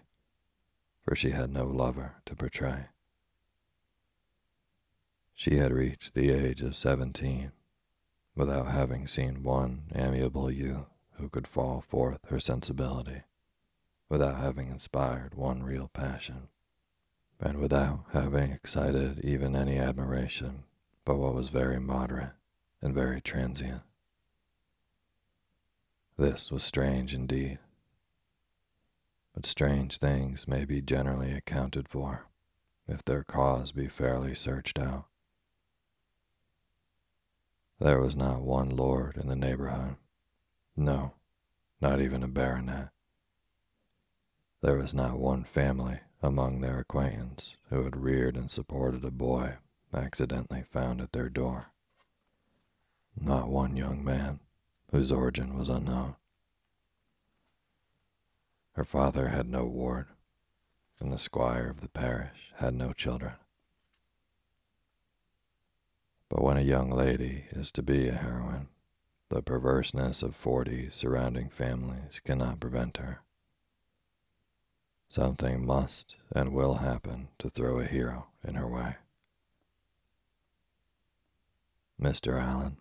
for 1.03 1.17
she 1.17 1.31
had 1.31 1.51
no 1.51 1.65
lover 1.65 2.17
to 2.27 2.37
portray. 2.37 2.87
She 5.35 5.57
had 5.57 5.73
reached 5.73 6.15
the 6.15 6.31
age 6.31 6.61
of 6.61 6.77
seventeen 6.77 7.53
without 8.37 8.69
having 8.69 9.07
seen 9.07 9.43
one 9.43 9.85
amiable 9.95 10.51
youth 10.51 10.87
who 11.21 11.29
could 11.29 11.47
fall 11.47 11.81
forth 11.81 12.19
her 12.29 12.41
sensibility, 12.41 13.23
without 14.09 14.39
having 14.39 14.69
inspired 14.69 15.35
one 15.35 15.63
real 15.63 15.89
passion, 15.93 16.49
and 17.39 17.59
without 17.59 18.05
having 18.13 18.51
excited 18.53 19.21
even 19.25 19.55
any 19.55 19.79
admiration 19.79 20.65
but 21.05 21.17
what 21.17 21.35
was 21.35 21.49
very 21.49 21.81
moderate 21.81 22.33
and 22.83 22.95
very 22.95 23.21
transient. 23.21 23.83
This 26.17 26.53
was 26.53 26.63
strange 26.63 27.15
indeed, 27.15 27.59
but 29.35 29.47
strange 29.47 29.99
things 29.99 30.47
may 30.47 30.65
be 30.65 30.83
generally 30.83 31.33
accounted 31.33 31.89
for 31.89 32.27
if 32.87 33.05
their 33.05 33.25
cause 33.25 33.73
be 33.73 33.89
fairly 33.89 34.35
searched 34.35 34.79
out. 34.79 35.07
There 37.79 38.01
was 38.01 38.15
not 38.15 38.43
one 38.43 38.69
lord 38.69 39.17
in 39.17 39.29
the 39.29 39.37
neighborhood. 39.37 39.97
No, 40.77 41.15
not 41.81 42.01
even 42.01 42.23
a 42.23 42.29
baronet. 42.29 42.91
There 44.63 44.77
was 44.77 44.95
not 44.95 45.19
one 45.19 45.45
family 45.45 46.01
among 46.23 46.61
their 46.61 46.79
acquaintance 46.81 47.57
who 47.71 47.85
had 47.85 47.97
reared 47.97 48.37
and 48.37 48.51
supported 48.51 49.05
a 49.05 49.11
boy 49.11 49.57
accidentally 49.93 50.63
found 50.63 51.01
at 51.01 51.13
their 51.13 51.29
door. 51.29 51.73
Not 53.19 53.49
one 53.49 53.77
young 53.77 54.05
man 54.05 54.41
whose 54.91 55.13
origin 55.13 55.57
was 55.57 55.69
unknown. 55.69 56.17
Her 58.73 58.85
father 58.85 59.29
had 59.29 59.49
no 59.49 59.65
ward, 59.65 60.07
and 61.01 61.13
the 61.13 61.19
squire 61.19 61.69
of 61.69 61.81
the 61.81 61.89
parish 61.89 62.53
had 62.57 62.75
no 62.75 62.93
children. 62.93 63.35
But 66.29 66.43
when 66.43 66.57
a 66.57 66.63
young 66.63 66.91
lady 66.91 67.47
is 67.51 67.73
to 67.73 67.83
be 67.83 68.09
a 68.09 68.15
heroine, 68.15 68.69
the 69.31 69.43
perverseness 69.43 70.23
of 70.23 70.35
forty 70.35 70.91
surrounding 70.91 71.49
families 71.49 72.21
cannot 72.25 72.61
prevent 72.61 72.97
her. 72.97 73.21
Something 75.09 75.65
must 75.65 76.17
and 76.33 76.53
will 76.53 76.75
happen 76.75 77.29
to 77.39 77.49
throw 77.49 77.79
a 77.79 77.87
hero 77.87 78.27
in 78.47 78.57
her 78.57 78.69
way. 78.69 78.97
Mr. 82.01 82.41
Allen, 82.41 82.77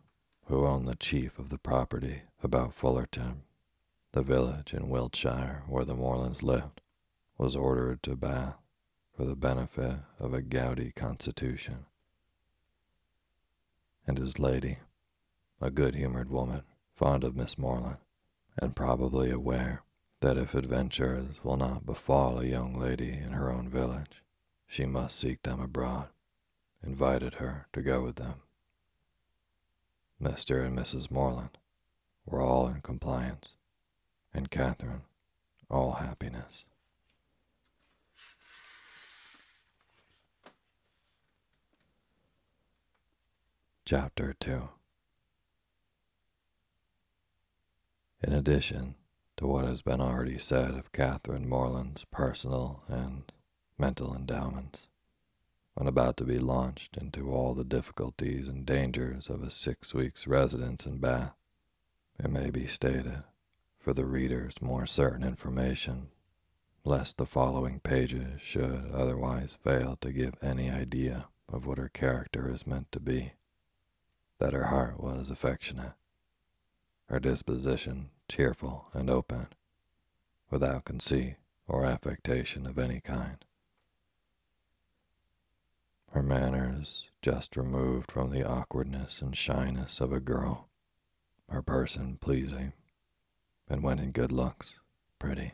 who 0.46 0.66
owned 0.66 0.88
the 0.88 0.96
chief 0.96 1.38
of 1.38 1.50
the 1.50 1.58
property 1.60 2.24
about 2.44 2.74
Fullerton, 2.74 3.44
the 4.12 4.24
village 4.24 4.74
in 4.74 4.90
Wiltshire 4.90 5.64
where 5.68 5.86
the 5.86 5.96
Morlands 5.96 6.42
lived, 6.42 6.82
was 7.38 7.56
ordered 7.56 8.02
to 8.04 8.16
Bath 8.16 8.58
for 9.16 9.24
the 9.24 9.36
benefit 9.36 10.00
of 10.20 10.34
a 10.34 10.42
gouty 10.42 10.92
constitution 10.96 11.86
and 14.08 14.18
his 14.18 14.40
lady, 14.40 14.80
a 15.62 15.70
good 15.70 15.96
humored 15.96 16.30
woman, 16.30 16.64
fond 16.96 17.24
of 17.24 17.36
Miss 17.36 17.58
Morland, 17.58 17.98
and 18.58 18.76
probably 18.76 19.30
aware 19.30 19.84
that 20.22 20.38
if 20.38 20.54
adventures 20.54 21.44
will 21.44 21.58
not 21.58 21.86
befall 21.86 22.40
a 22.40 22.46
young 22.46 22.74
lady 22.74 23.12
in 23.12 23.32
her 23.32 23.52
own 23.52 23.70
village, 23.70 24.24
she 24.68 24.86
must 24.86 25.18
seek 25.18 25.42
them 25.44 25.60
abroad, 25.60 26.10
invited 26.84 27.36
her 27.36 27.68
to 27.74 27.82
go 27.82 28.02
with 28.02 28.16
them. 28.16 28.36
Mr. 30.22 30.66
and 30.66 30.78
Mrs. 30.78 31.10
Morland 31.10 31.58
were 32.26 32.42
all 32.42 32.68
in 32.68 32.82
compliance, 32.82 33.54
and 34.34 34.52
Catherine 34.52 35.04
all 35.70 35.94
happiness. 35.94 36.66
Chapter 43.86 44.36
2 44.40 44.70
In 48.22 48.34
addition 48.34 48.96
to 49.38 49.48
what 49.48 49.64
has 49.64 49.82
been 49.82 50.02
already 50.02 50.38
said 50.38 50.72
of 50.72 50.92
Catherine 50.92 51.48
Morland's 51.48 52.04
personal 52.12 52.84
and 52.88 53.32
mental 53.78 54.14
endowments, 54.14 54.90
when 55.74 55.88
about 55.88 56.18
to 56.18 56.26
be 56.26 56.38
launched 56.38 56.98
into 56.98 57.32
all 57.32 57.54
the 57.54 57.64
difficulties 57.64 58.50
and 58.50 58.66
dangers 58.66 59.30
of 59.30 59.42
a 59.42 59.50
six 59.50 59.94
weeks' 59.94 60.28
residence 60.28 60.86
in 60.86 60.98
Bath, 60.98 61.36
it 62.22 62.30
may 62.30 62.50
be 62.50 62.68
stated, 62.68 63.24
for 63.80 63.94
the 63.94 64.06
reader's 64.06 64.62
more 64.62 64.86
certain 64.86 65.24
information, 65.24 66.10
lest 66.84 67.18
the 67.18 67.26
following 67.26 67.80
pages 67.80 68.42
should 68.42 68.92
otherwise 68.94 69.54
fail 69.54 69.98
to 70.02 70.12
give 70.12 70.36
any 70.42 70.70
idea 70.70 71.30
of 71.48 71.66
what 71.66 71.78
her 71.78 71.88
character 71.88 72.52
is 72.52 72.68
meant 72.68 72.92
to 72.92 73.00
be 73.00 73.32
that 74.40 74.54
her 74.54 74.66
heart 74.66 75.00
was 75.00 75.30
affectionate, 75.30 75.94
her 77.10 77.20
disposition 77.20 78.10
cheerful 78.28 78.88
and 78.94 79.10
open, 79.10 79.48
without 80.52 80.86
conceit 80.86 81.36
or 81.68 81.84
affectation 81.84 82.68
of 82.68 82.78
any 82.78 83.00
kind. 83.02 83.44
Her 86.12 86.22
manners 86.22 87.10
just 87.22 87.58
removed 87.58 88.12
from 88.12 88.30
the 88.30 88.48
awkwardness 88.48 89.22
and 89.22 89.36
shyness 89.36 90.00
of 90.00 90.14
a 90.14 90.20
girl, 90.20 90.70
her 91.50 91.64
person 91.64 92.18
pleasing, 92.22 92.74
and 93.68 93.82
when 93.84 93.98
in 94.00 94.12
good 94.12 94.32
looks, 94.32 94.80
pretty, 95.18 95.54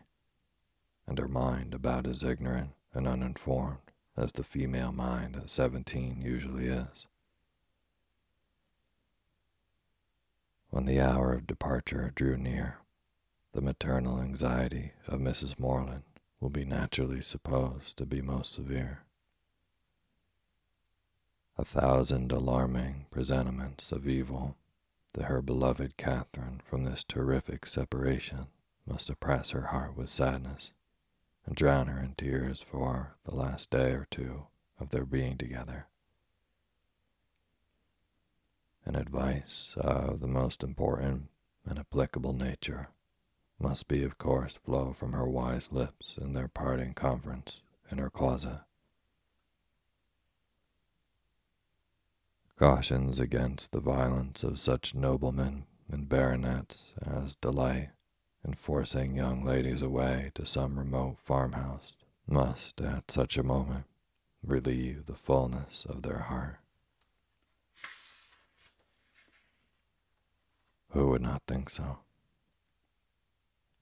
and 1.08 1.18
her 1.18 1.28
mind 1.28 1.74
about 1.74 2.06
as 2.06 2.24
ignorant 2.24 2.72
and 2.94 3.08
uninformed 3.08 3.80
as 4.18 4.34
the 4.34 4.44
female 4.44 4.92
mind 4.92 5.36
at 5.38 5.50
seventeen 5.50 6.22
usually 6.22 6.68
is. 6.68 7.08
When 10.76 10.84
the 10.84 11.00
hour 11.00 11.32
of 11.32 11.48
departure 11.48 12.12
drew 12.16 12.36
near, 12.36 12.80
the 13.54 13.62
maternal 13.62 14.20
anxiety 14.20 14.92
of 15.08 15.22
Mrs. 15.22 15.58
Morland 15.58 16.04
will 16.42 16.50
be 16.50 16.66
naturally 16.66 17.22
supposed 17.22 17.96
to 17.98 18.06
be 18.06 18.22
most 18.22 18.52
severe. 18.52 19.04
A 21.58 21.64
thousand 21.64 22.30
alarming 22.34 23.06
presentiments 23.10 23.94
of 23.94 24.06
evil 24.06 24.58
to 25.14 25.24
her 25.24 25.42
beloved 25.42 25.96
Catherine 25.96 26.60
from 26.66 26.84
this 26.84 27.06
terrific 27.06 27.68
separation 27.68 28.48
must 28.86 29.10
oppress 29.10 29.52
her 29.52 29.68
heart 29.68 29.96
with 29.96 30.10
sadness 30.10 30.74
and 31.46 31.56
drown 31.56 31.88
her 31.88 32.04
in 32.04 32.16
tears 32.16 32.62
for 32.62 33.16
the 33.24 33.34
last 33.34 33.70
day 33.70 33.94
or 33.94 34.08
two 34.12 34.48
of 34.78 34.90
their 34.90 35.06
being 35.06 35.38
together. 35.38 35.88
An 38.86 38.96
advice 38.96 39.74
of 39.78 40.20
the 40.20 40.28
most 40.28 40.64
important 40.64 41.30
and 41.66 41.80
applicable 41.80 42.34
nature 42.34 42.90
must 43.60 43.88
be, 43.88 44.04
of 44.04 44.18
course, 44.18 44.56
flow 44.56 44.94
from 44.94 45.14
her 45.14 45.28
wise 45.28 45.72
lips 45.72 46.18
in 46.22 46.34
their 46.34 46.48
parting 46.48 46.94
conference 46.94 47.62
in 47.90 47.98
her 47.98 48.10
closet. 48.10 48.62
Cautions 52.58 53.20
against 53.20 53.72
the 53.72 53.80
violence 53.80 54.44
of 54.44 54.60
such 54.60 54.94
noblemen 54.94 55.66
and 55.92 56.08
baronets 56.08 56.94
as 57.02 57.36
delight 57.36 57.90
in 58.46 58.54
forcing 58.54 59.16
young 59.16 59.44
ladies 59.44 59.82
away 59.82 60.32
to 60.36 60.46
some 60.46 60.78
remote 60.78 61.18
farmhouse 61.20 61.98
must, 62.28 62.80
at 62.82 63.10
such 63.10 63.38
a 63.38 63.44
moment, 63.44 63.86
relieve 64.44 65.06
the 65.06 65.16
fullness 65.16 65.86
of 65.90 66.04
their 66.04 66.20
heart. 66.20 66.60
Who 70.96 71.10
would 71.10 71.22
not 71.22 71.44
think 71.46 71.70
so? 71.70 71.98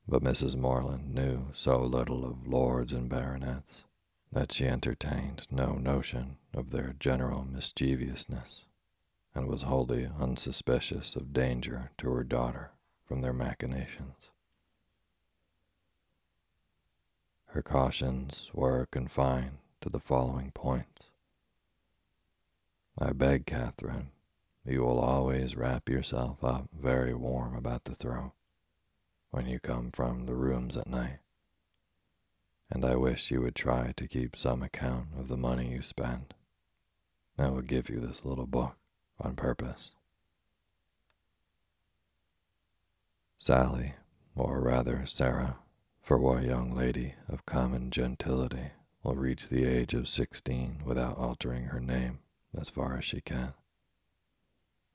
But 0.07 0.23
Mrs. 0.23 0.55
Morland 0.55 1.13
knew 1.13 1.45
so 1.53 1.77
little 1.77 2.25
of 2.25 2.47
lords 2.47 2.91
and 2.91 3.07
baronets 3.07 3.83
that 4.31 4.51
she 4.51 4.65
entertained 4.65 5.45
no 5.51 5.73
notion 5.75 6.37
of 6.55 6.71
their 6.71 6.95
general 6.99 7.45
mischievousness, 7.45 8.65
and 9.35 9.45
was 9.45 9.61
wholly 9.61 10.09
unsuspicious 10.19 11.15
of 11.15 11.33
danger 11.33 11.91
to 11.99 12.09
her 12.09 12.23
daughter 12.23 12.71
from 13.05 13.21
their 13.21 13.31
machinations. 13.31 14.31
Her 17.45 17.61
cautions 17.61 18.49
were 18.55 18.87
confined 18.87 19.59
to 19.81 19.89
the 19.89 19.99
following 19.99 20.49
points. 20.49 21.11
I 22.97 23.13
beg, 23.13 23.45
Catherine, 23.45 24.09
you 24.65 24.81
will 24.81 24.99
always 24.99 25.57
wrap 25.57 25.89
yourself 25.89 26.43
up 26.43 26.69
very 26.77 27.13
warm 27.13 27.55
about 27.55 27.83
the 27.83 27.95
throat 27.95 28.31
when 29.31 29.45
you 29.45 29.59
come 29.59 29.91
from 29.91 30.25
the 30.25 30.35
rooms 30.35 30.77
at 30.77 30.87
night. 30.87 31.19
And 32.71 32.85
I 32.85 32.95
wish 32.95 33.29
you 33.29 33.41
would 33.41 33.55
try 33.55 33.93
to 33.97 34.07
keep 34.07 34.35
some 34.35 34.63
account 34.63 35.07
of 35.19 35.27
the 35.27 35.37
money 35.37 35.71
you 35.71 35.81
spend. 35.81 36.33
I 37.37 37.49
will 37.49 37.61
give 37.61 37.89
you 37.89 37.99
this 37.99 38.23
little 38.23 38.47
book 38.47 38.75
on 39.19 39.35
purpose. 39.35 39.91
Sally, 43.39 43.93
or 44.35 44.61
rather 44.61 45.05
Sarah, 45.05 45.57
for 46.01 46.17
what 46.17 46.43
young 46.43 46.71
lady 46.71 47.15
of 47.27 47.45
common 47.45 47.91
gentility 47.91 48.71
will 49.03 49.15
reach 49.15 49.49
the 49.49 49.65
age 49.65 49.93
of 49.93 50.07
sixteen 50.07 50.81
without 50.85 51.17
altering 51.17 51.65
her 51.65 51.81
name 51.81 52.19
as 52.57 52.69
far 52.69 52.97
as 52.97 53.03
she 53.03 53.19
can? 53.19 53.53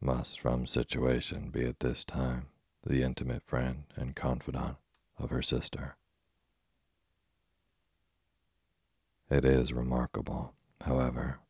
Must 0.00 0.38
from 0.38 0.66
situation 0.66 1.50
be 1.50 1.64
at 1.64 1.80
this 1.80 2.04
time 2.04 2.46
the 2.82 3.02
intimate 3.02 3.42
friend 3.42 3.84
and 3.96 4.14
confidant 4.14 4.76
of 5.18 5.30
her 5.30 5.42
sister. 5.42 5.96
It 9.28 9.44
is 9.44 9.72
remarkable, 9.72 10.54
however, 10.82 11.40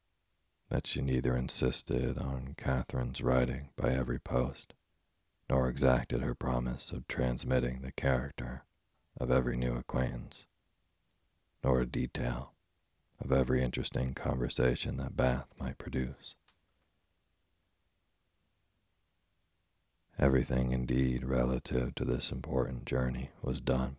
that 0.70 0.87
she 0.87 1.02
neither 1.02 1.37
insisted 1.37 2.16
on 2.18 2.54
Catherine's 2.56 3.20
writing 3.20 3.68
by 3.76 3.92
every 3.92 4.18
post, 4.18 4.72
nor 5.50 5.68
exacted 5.68 6.22
her 6.22 6.34
promise 6.34 6.90
of 6.90 7.06
transmitting 7.06 7.82
the 7.82 7.92
character 7.92 8.64
of 9.20 9.30
every 9.30 9.56
new 9.56 9.76
acquaintance, 9.76 10.46
nor 11.62 11.80
a 11.80 11.87
detail 11.87 12.54
of 13.20 13.30
every 13.30 13.62
interesting 13.62 14.14
conversation 14.14 14.96
that 14.96 15.16
Bath 15.16 15.48
might 15.58 15.76
produce. 15.76 16.34
Everything 20.18 20.72
indeed 20.72 21.24
relative 21.24 21.94
to 21.94 22.04
this 22.04 22.33
important 22.33 22.85
journey 22.85 23.31
was 23.40 23.61
done 23.61 23.96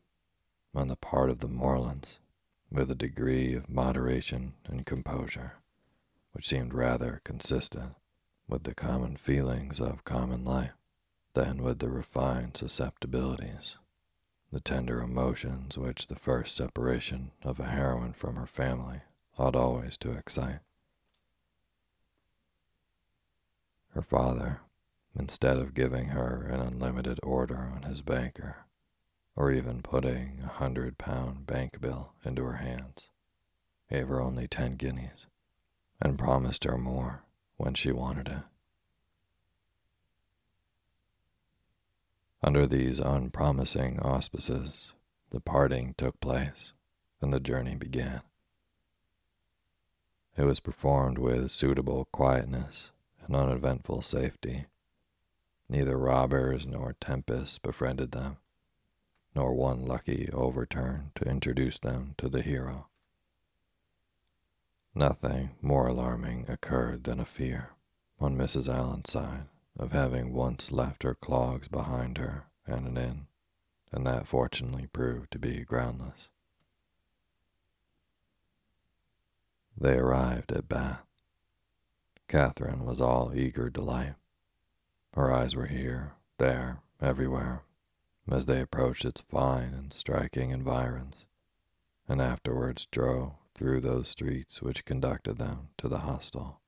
on 0.75 0.87
the 0.87 0.95
part 0.95 1.29
of 1.29 1.39
the 1.39 1.47
Morlands 1.47 2.19
with 2.69 2.91
a 2.91 2.95
degree 2.95 3.53
of 3.53 3.69
moderation 3.69 4.53
and 4.65 4.85
composure 4.85 5.53
which 6.33 6.47
seemed 6.47 6.73
rather 6.73 7.21
consistent 7.23 7.95
with 8.47 8.63
the 8.63 8.75
common 8.75 9.17
feelings 9.17 9.79
of 9.79 10.03
common 10.03 10.43
life 10.43 10.73
than 11.33 11.63
with 11.63 11.79
the 11.79 11.89
refined 11.89 12.57
susceptibilities 12.57 13.77
the 14.51 14.59
tender 14.59 15.01
emotions 15.01 15.77
which 15.77 16.07
the 16.07 16.15
first 16.15 16.55
separation 16.55 17.31
of 17.43 17.59
a 17.59 17.67
heroine 17.67 18.13
from 18.13 18.35
her 18.35 18.47
family 18.47 19.01
ought 19.37 19.55
always 19.55 19.95
to 19.97 20.11
excite. 20.11 20.59
Her 23.89 24.01
father, 24.01 24.61
instead 25.19 25.57
of 25.57 25.73
giving 25.73 26.07
her 26.07 26.47
an 26.49 26.61
unlimited 26.61 27.19
order 27.21 27.57
on 27.57 27.83
his 27.83 28.01
banker, 28.01 28.65
or 29.35 29.51
even 29.51 29.81
putting 29.81 30.39
a 30.43 30.47
hundred 30.47 30.97
pound 30.97 31.45
bank 31.45 31.79
bill 31.81 32.13
into 32.23 32.43
her 32.43 32.57
hands, 32.57 33.09
gave 33.91 34.07
her 34.07 34.21
only 34.21 34.47
ten 34.47 34.75
guineas, 34.75 35.27
and 36.01 36.17
promised 36.17 36.63
her 36.63 36.77
more 36.77 37.23
when 37.57 37.73
she 37.73 37.91
wanted 37.91 38.29
it. 38.29 38.43
Under 42.41 42.65
these 42.65 42.99
unpromising 42.99 43.99
auspices, 43.99 44.93
the 45.31 45.41
parting 45.41 45.93
took 45.97 46.21
place 46.21 46.71
and 47.21 47.33
the 47.33 47.41
journey 47.41 47.75
began. 47.75 48.21
It 50.37 50.45
was 50.45 50.61
performed 50.61 51.17
with 51.17 51.51
suitable 51.51 52.05
quietness 52.13 52.91
and 53.21 53.35
uneventful 53.35 54.01
safety. 54.03 54.67
Neither 55.69 55.97
robbers 55.97 56.65
nor 56.65 56.95
tempests 56.99 57.59
befriended 57.59 58.11
them, 58.11 58.37
nor 59.35 59.53
one 59.53 59.85
lucky 59.85 60.27
overturn 60.33 61.11
to 61.13 61.29
introduce 61.29 61.77
them 61.77 62.15
to 62.17 62.27
the 62.27 62.41
hero. 62.41 62.87
Nothing 64.95 65.51
more 65.61 65.87
alarming 65.87 66.49
occurred 66.49 67.03
than 67.03 67.19
a 67.19 67.25
fear 67.25 67.69
on 68.19 68.35
Mrs. 68.35 68.67
Allen's 68.67 69.11
side 69.11 69.47
of 69.77 69.91
having 69.91 70.33
once 70.33 70.71
left 70.71 71.03
her 71.03 71.13
clogs 71.13 71.67
behind 71.67 72.17
her 72.17 72.47
and 72.65 72.87
an 72.87 72.97
inn, 72.97 73.27
and 73.91 74.05
that 74.07 74.27
fortunately 74.27 74.87
proved 74.87 75.31
to 75.31 75.39
be 75.39 75.63
groundless. 75.63 76.29
They 79.77 79.97
arrived 79.97 80.51
at 80.51 80.67
Bath. 80.67 81.05
Catherine 82.27 82.85
was 82.85 82.99
all 82.99 83.33
eager 83.35 83.69
delight. 83.69 84.15
Her 85.19 85.33
eyes 85.33 85.53
were 85.53 85.65
here, 85.65 86.13
there, 86.37 86.81
everywhere, 87.01 87.63
as 88.31 88.45
they 88.45 88.61
approached 88.61 89.03
its 89.03 89.19
fine 89.19 89.73
and 89.73 89.91
striking 89.91 90.51
environs, 90.51 91.25
and 92.07 92.21
afterwards 92.21 92.85
drove 92.89 93.33
through 93.53 93.81
those 93.81 94.07
streets 94.07 94.61
which 94.61 94.85
conducted 94.85 95.33
them 95.33 95.71
to 95.77 95.89
the 95.89 95.99
hostel. 95.99 96.61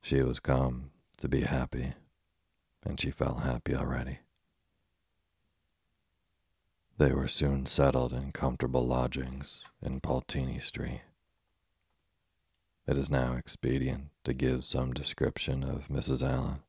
She 0.00 0.22
was 0.22 0.40
come 0.40 0.90
to 1.18 1.28
be 1.28 1.42
happy, 1.42 1.92
and 2.82 2.98
she 2.98 3.10
felt 3.10 3.42
happy 3.42 3.74
already. 3.74 4.20
They 6.96 7.12
were 7.12 7.28
soon 7.28 7.66
settled 7.66 8.14
in 8.14 8.32
comfortable 8.32 8.86
lodgings 8.86 9.60
in 9.82 10.00
Pulteney 10.00 10.60
Street. 10.60 11.02
It 12.84 12.98
is 12.98 13.10
now 13.10 13.34
expedient 13.34 14.10
to 14.24 14.34
give 14.34 14.64
some 14.64 14.92
description 14.92 15.62
of 15.62 15.88
Mrs. 15.88 16.22
Allen, 16.22 16.62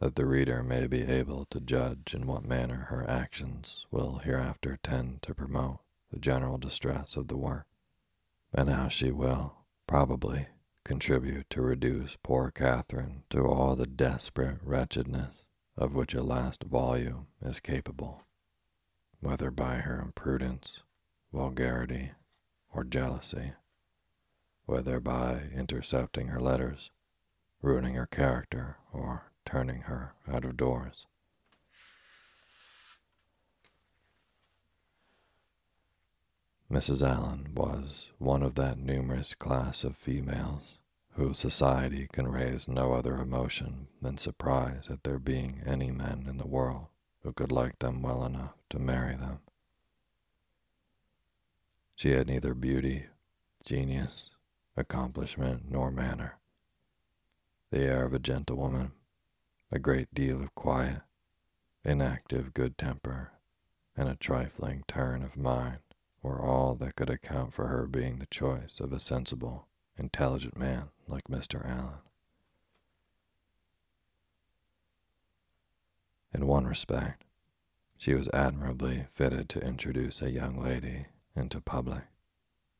that 0.00 0.16
the 0.16 0.24
reader 0.24 0.62
may 0.62 0.86
be 0.86 1.02
able 1.02 1.44
to 1.46 1.60
judge 1.60 2.14
in 2.14 2.26
what 2.26 2.44
manner 2.44 2.86
her 2.88 3.08
actions 3.08 3.84
will 3.90 4.18
hereafter 4.18 4.78
tend 4.82 5.20
to 5.22 5.34
promote 5.34 5.80
the 6.10 6.18
general 6.18 6.56
distress 6.56 7.16
of 7.16 7.28
the 7.28 7.36
work, 7.36 7.66
and 8.52 8.70
how 8.70 8.88
she 8.88 9.10
will, 9.10 9.56
probably, 9.86 10.46
contribute 10.84 11.50
to 11.50 11.60
reduce 11.60 12.16
poor 12.22 12.50
Catherine 12.50 13.24
to 13.28 13.44
all 13.44 13.76
the 13.76 13.86
desperate 13.86 14.58
wretchedness 14.62 15.44
of 15.76 15.94
which 15.94 16.14
a 16.14 16.22
last 16.22 16.64
volume 16.64 17.26
is 17.42 17.60
capable, 17.60 18.22
whether 19.20 19.50
by 19.50 19.76
her 19.76 20.00
imprudence, 20.00 20.80
vulgarity, 21.30 22.12
or 22.72 22.84
jealousy, 22.84 23.52
whether 24.68 25.00
by 25.00 25.44
intercepting 25.56 26.28
her 26.28 26.38
letters, 26.38 26.90
ruining 27.62 27.94
her 27.94 28.04
character, 28.04 28.76
or 28.92 29.32
turning 29.46 29.80
her 29.80 30.12
out 30.30 30.44
of 30.44 30.58
doors. 30.58 31.06
Mrs. 36.70 37.00
Allen 37.00 37.48
was 37.54 38.10
one 38.18 38.42
of 38.42 38.56
that 38.56 38.78
numerous 38.78 39.32
class 39.32 39.84
of 39.84 39.96
females 39.96 40.76
whose 41.14 41.38
society 41.38 42.06
can 42.12 42.28
raise 42.28 42.68
no 42.68 42.92
other 42.92 43.16
emotion 43.16 43.88
than 44.02 44.18
surprise 44.18 44.88
at 44.90 45.02
there 45.02 45.18
being 45.18 45.62
any 45.64 45.90
men 45.90 46.26
in 46.28 46.36
the 46.36 46.46
world 46.46 46.88
who 47.22 47.32
could 47.32 47.50
like 47.50 47.78
them 47.78 48.02
well 48.02 48.22
enough 48.22 48.52
to 48.68 48.78
marry 48.78 49.16
them. 49.16 49.38
She 51.96 52.10
had 52.10 52.26
neither 52.26 52.52
beauty, 52.52 53.06
genius, 53.64 54.28
accomplishment, 54.78 55.70
nor 55.70 55.90
manner. 55.90 56.38
The 57.70 57.80
air 57.80 58.04
of 58.04 58.14
a 58.14 58.18
gentlewoman, 58.18 58.92
a 59.70 59.78
great 59.78 60.12
deal 60.14 60.42
of 60.42 60.54
quiet, 60.54 61.02
inactive 61.84 62.54
good 62.54 62.78
temper, 62.78 63.32
and 63.96 64.08
a 64.08 64.16
trifling 64.16 64.84
turn 64.88 65.22
of 65.22 65.36
mind 65.36 65.80
were 66.22 66.40
all 66.40 66.74
that 66.76 66.96
could 66.96 67.10
account 67.10 67.52
for 67.52 67.68
her 67.68 67.86
being 67.86 68.18
the 68.18 68.26
choice 68.26 68.80
of 68.80 68.92
a 68.92 69.00
sensible, 69.00 69.66
intelligent 69.96 70.56
man 70.56 70.88
like 71.06 71.24
Mr. 71.24 71.64
Allen. 71.66 71.98
In 76.32 76.46
one 76.46 76.66
respect, 76.66 77.24
she 77.96 78.14
was 78.14 78.28
admirably 78.32 79.06
fitted 79.10 79.48
to 79.48 79.60
introduce 79.60 80.22
a 80.22 80.30
young 80.30 80.60
lady 80.62 81.06
into 81.34 81.60
public, 81.60 82.04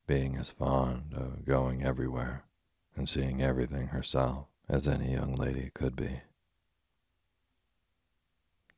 being 0.09 0.35
as 0.35 0.51
fond 0.51 1.15
of 1.15 1.45
going 1.45 1.85
everywhere 1.85 2.43
and 2.97 3.09
seeing 3.09 3.41
everything 3.41 3.89
herself 3.89 4.47
as 4.69 4.89
any 4.89 5.13
young 5.13 5.33
lady 5.33 5.71
could 5.73 5.95
be. 5.95 6.23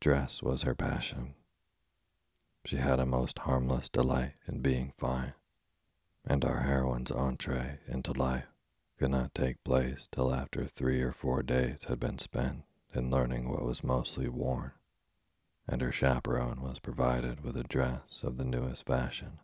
Dress 0.01 0.43
was 0.43 0.63
her 0.63 0.75
passion, 0.75 1.35
she 2.67 2.77
had 2.77 3.01
a 3.01 3.07
most 3.07 3.39
harmless 3.41 3.89
delight 3.89 4.35
in 4.47 4.61
being 4.61 4.93
fine, 4.99 5.33
and 6.27 6.45
our 6.45 6.61
heroine's 6.61 7.11
entree 7.11 7.79
into 7.87 8.13
life 8.13 8.49
could 8.99 9.11
not 9.11 9.35
take 9.35 9.65
place 9.65 10.07
till 10.13 10.35
after 10.35 10.67
three 10.67 11.01
or 11.01 11.13
four 11.13 11.43
days 11.43 11.85
had 11.85 11.99
been 11.99 12.19
spent 12.19 12.65
in 12.95 13.11
learning 13.11 13.49
what 13.49 13.65
was 13.65 13.83
mostly 13.83 14.29
worn, 14.29 14.73
and 15.67 15.81
her 15.81 15.91
chaperone 15.91 16.61
was 16.61 16.79
provided 16.79 17.43
with 17.43 17.57
a 17.57 17.65
dress 17.65 18.23
of 18.23 18.37
the 18.37 18.45
newest 18.45 18.85
fashion. 18.85 19.41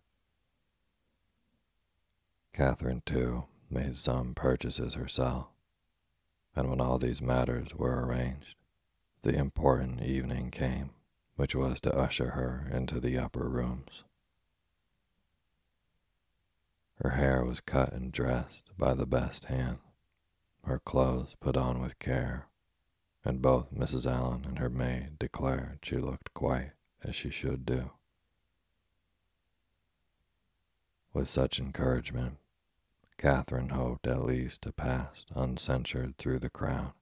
Catherine, 2.57 3.03
too, 3.05 3.45
made 3.69 3.97
some 3.99 4.35
purchases 4.35 4.95
herself, 4.95 5.49
and 6.55 6.71
when 6.71 6.81
all 6.81 6.97
these 6.97 7.21
matters 7.21 7.75
were 7.75 8.07
arranged, 8.07 8.55
the 9.21 9.37
important 9.37 10.03
evening 10.03 10.51
came 10.51 10.91
which 11.35 11.55
was 11.55 11.83
to 11.83 11.95
usher 11.95 12.31
her 12.31 12.67
into 12.73 12.99
the 12.99 13.19
upper 13.19 13.47
rooms. 13.47 14.05
Her 17.03 17.11
hair 17.11 17.45
was 17.45 17.61
cut 17.61 17.93
and 17.93 18.11
dressed 18.11 18.71
by 18.79 18.95
the 18.95 19.05
best 19.05 19.45
hand, 19.45 19.81
her 20.65 20.79
clothes 20.79 21.37
put 21.39 21.59
on 21.59 21.83
with 21.83 21.99
care, 21.99 22.47
and 23.23 23.43
both 23.43 23.71
Mrs. 23.71 24.11
Allen 24.11 24.47
and 24.47 24.59
her 24.59 24.71
maid 24.71 25.19
declared 25.19 25.81
she 25.83 25.99
looked 25.99 26.33
quite 26.33 26.73
as 27.03 27.15
she 27.15 27.29
should 27.29 27.67
do. 27.67 27.91
With 31.13 31.29
such 31.29 31.61
encouragement, 31.61 32.39
Catherine 33.19 33.71
hoped 33.71 34.07
at 34.07 34.25
least 34.25 34.63
to 34.63 34.73
pass 34.73 35.25
uncensured 35.35 36.17
through 36.17 36.39
the 36.39 36.51
crowd. 36.51 36.93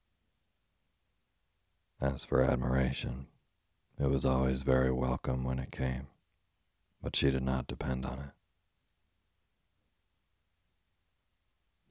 As 2.01 2.25
for 2.25 2.43
admiration, 2.43 3.27
it 3.99 4.07
was 4.07 4.25
always 4.25 4.63
very 4.63 4.93
welcome 4.93 5.45
when 5.45 5.59
it 5.59 5.73
came, 5.73 6.07
but 7.03 7.17
she 7.17 7.31
did 7.31 7.43
not 7.43 7.67
depend 7.67 8.07
on 8.07 8.19
it. 8.19 8.31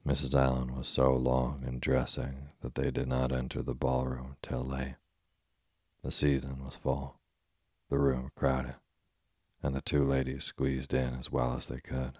Mrs. 0.08 0.34
Allen 0.34 0.76
was 0.76 0.86
so 0.86 1.14
long 1.14 1.64
in 1.66 1.78
dressing 1.78 2.48
that 2.60 2.74
they 2.74 2.90
did 2.90 3.08
not 3.08 3.32
enter 3.32 3.62
the 3.62 3.74
ballroom 3.74 4.36
till 4.42 4.62
late. 4.62 4.96
The 6.02 6.12
season 6.12 6.62
was 6.64 6.76
full, 6.76 7.16
the 7.88 7.98
room 7.98 8.30
crowded, 8.36 8.76
and 9.62 9.74
the 9.74 9.80
two 9.80 10.04
ladies 10.04 10.44
squeezed 10.44 10.92
in 10.92 11.14
as 11.14 11.30
well 11.30 11.54
as 11.54 11.66
they 11.66 11.80
could. 11.80 12.18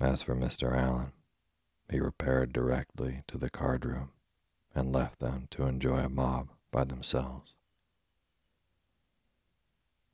As 0.00 0.22
for 0.22 0.34
Mr. 0.34 0.74
Allen, 0.74 1.12
he 1.90 2.00
repaired 2.00 2.54
directly 2.54 3.22
to 3.28 3.36
the 3.36 3.50
card 3.50 3.84
room 3.84 4.12
and 4.74 4.92
left 4.92 5.20
them 5.20 5.46
to 5.50 5.66
enjoy 5.66 5.98
a 5.98 6.08
mob 6.08 6.48
by 6.70 6.84
themselves. 6.84 7.52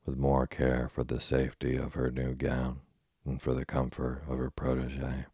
With 0.05 0.17
more 0.17 0.45
care 0.45 0.89
for 0.89 1.05
the 1.05 1.21
safety 1.21 1.77
of 1.77 1.93
her 1.93 2.11
new 2.11 2.35
gown 2.35 2.81
and 3.23 3.41
for 3.41 3.53
the 3.53 3.65
comfort 3.65 4.23
of 4.27 4.37
her 4.37 4.49
protege, 4.49 5.25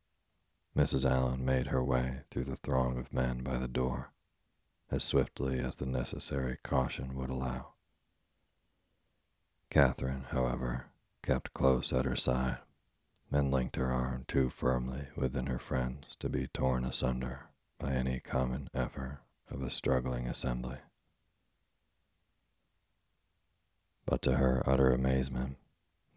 Mrs. 0.78 1.10
Allen 1.10 1.44
made 1.44 1.68
her 1.68 1.84
way 1.84 2.22
through 2.30 2.44
the 2.44 2.56
throng 2.58 3.00
of 3.00 3.12
men 3.12 3.42
by 3.42 3.58
the 3.58 3.68
door 3.68 4.12
as 4.92 5.04
swiftly 5.04 5.58
as 5.60 5.78
the 5.78 5.88
necessary 5.88 6.58
caution 6.62 7.16
would 7.16 7.32
allow. 7.32 7.70
Catherine, 9.72 10.26
however, 10.30 10.86
kept 11.24 11.56
close 11.56 11.92
at 11.92 12.06
her 12.06 12.16
side 12.16 12.60
and 13.34 13.52
linked 13.52 13.76
her 13.76 13.92
arm 13.92 14.24
too 14.28 14.48
firmly 14.48 15.08
within 15.16 15.48
her 15.48 15.58
friend's 15.58 16.16
to 16.20 16.30
be 16.30 16.46
torn 16.48 16.86
asunder 16.86 17.48
by 17.80 17.92
any 17.92 18.20
common 18.20 18.70
effort 18.76 19.20
of 19.50 19.64
a 19.64 19.72
struggling 19.72 20.28
assembly. 20.28 20.78
But 24.06 24.22
to 24.22 24.36
her 24.36 24.62
utter 24.68 24.92
amazement, 24.92 25.58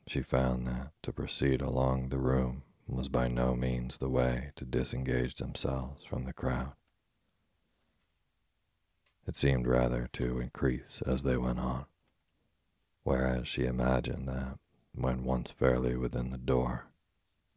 she 0.06 0.20
found 0.20 0.66
that 0.66 0.92
to 1.04 1.12
proceed 1.12 1.62
along 1.62 2.10
the 2.10 2.18
room 2.18 2.62
was 2.86 3.08
by 3.08 3.28
no 3.28 3.56
means 3.56 3.96
the 3.96 4.10
way 4.10 4.52
to 4.56 4.64
disengage 4.66 5.36
themselves 5.36 6.04
from 6.04 6.24
the 6.24 6.34
crowd. 6.34 6.74
It 9.26 9.36
seemed 9.36 9.66
rather 9.66 10.08
to 10.12 10.38
increase 10.38 11.02
as 11.06 11.22
they 11.22 11.36
went 11.36 11.58
on, 11.58 11.86
whereas 13.04 13.48
she 13.48 13.64
imagined 13.64 14.28
that, 14.28 14.58
when 14.94 15.24
once 15.24 15.50
fairly 15.50 15.96
within 15.96 16.30
the 16.30 16.38
door, 16.38 16.86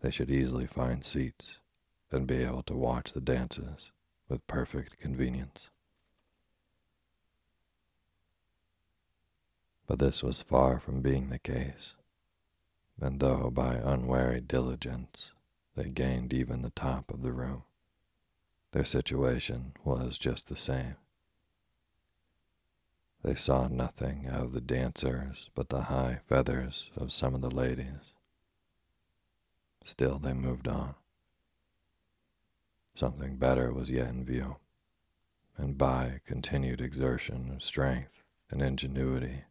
they 0.02 0.12
should 0.12 0.32
easily 0.32 0.66
find 0.66 1.04
seats 1.04 1.58
and 2.12 2.28
be 2.28 2.44
able 2.44 2.64
to 2.64 2.74
watch 2.74 3.14
the 3.14 3.22
dances 3.22 3.92
with 4.28 4.46
perfect 4.48 5.00
convenience. 5.00 5.70
But 9.88 10.00
this 10.00 10.22
was 10.22 10.42
far 10.42 10.80
from 10.80 11.02
being 11.02 11.30
the 11.30 11.40
case, 11.40 11.96
and 13.02 13.20
though 13.20 13.50
by 13.50 13.76
unwary 13.76 14.40
diligence 14.40 15.32
they 15.76 15.90
gained 15.90 16.34
even 16.34 16.62
the 16.62 16.70
top 16.72 17.12
of 17.12 17.22
the 17.22 17.32
room, 17.32 17.64
their 18.72 18.86
situation 18.86 19.74
was 19.84 20.20
just 20.20 20.48
the 20.48 20.56
same. 20.56 20.96
They 23.24 23.36
saw 23.36 23.68
nothing 23.68 24.28
of 24.28 24.54
the 24.54 24.62
dancers 24.62 25.50
but 25.56 25.70
the 25.70 25.82
high 25.84 26.20
feathers 26.28 26.92
of 26.96 27.12
some 27.12 27.34
of 27.34 27.42
the 27.42 27.52
ladies. 27.52 28.14
Still, 29.90 30.20
they 30.20 30.34
moved 30.34 30.68
on. 30.68 30.94
Something 32.94 33.38
better 33.38 33.74
was 33.74 33.90
yet 33.90 34.10
in 34.10 34.24
view, 34.24 34.58
and 35.58 35.80
by 35.80 36.22
continued 36.28 36.80
exertion 36.80 37.52
of 37.52 37.64
strength 37.64 38.22
and 38.52 38.62
ingenuity, 38.62 39.46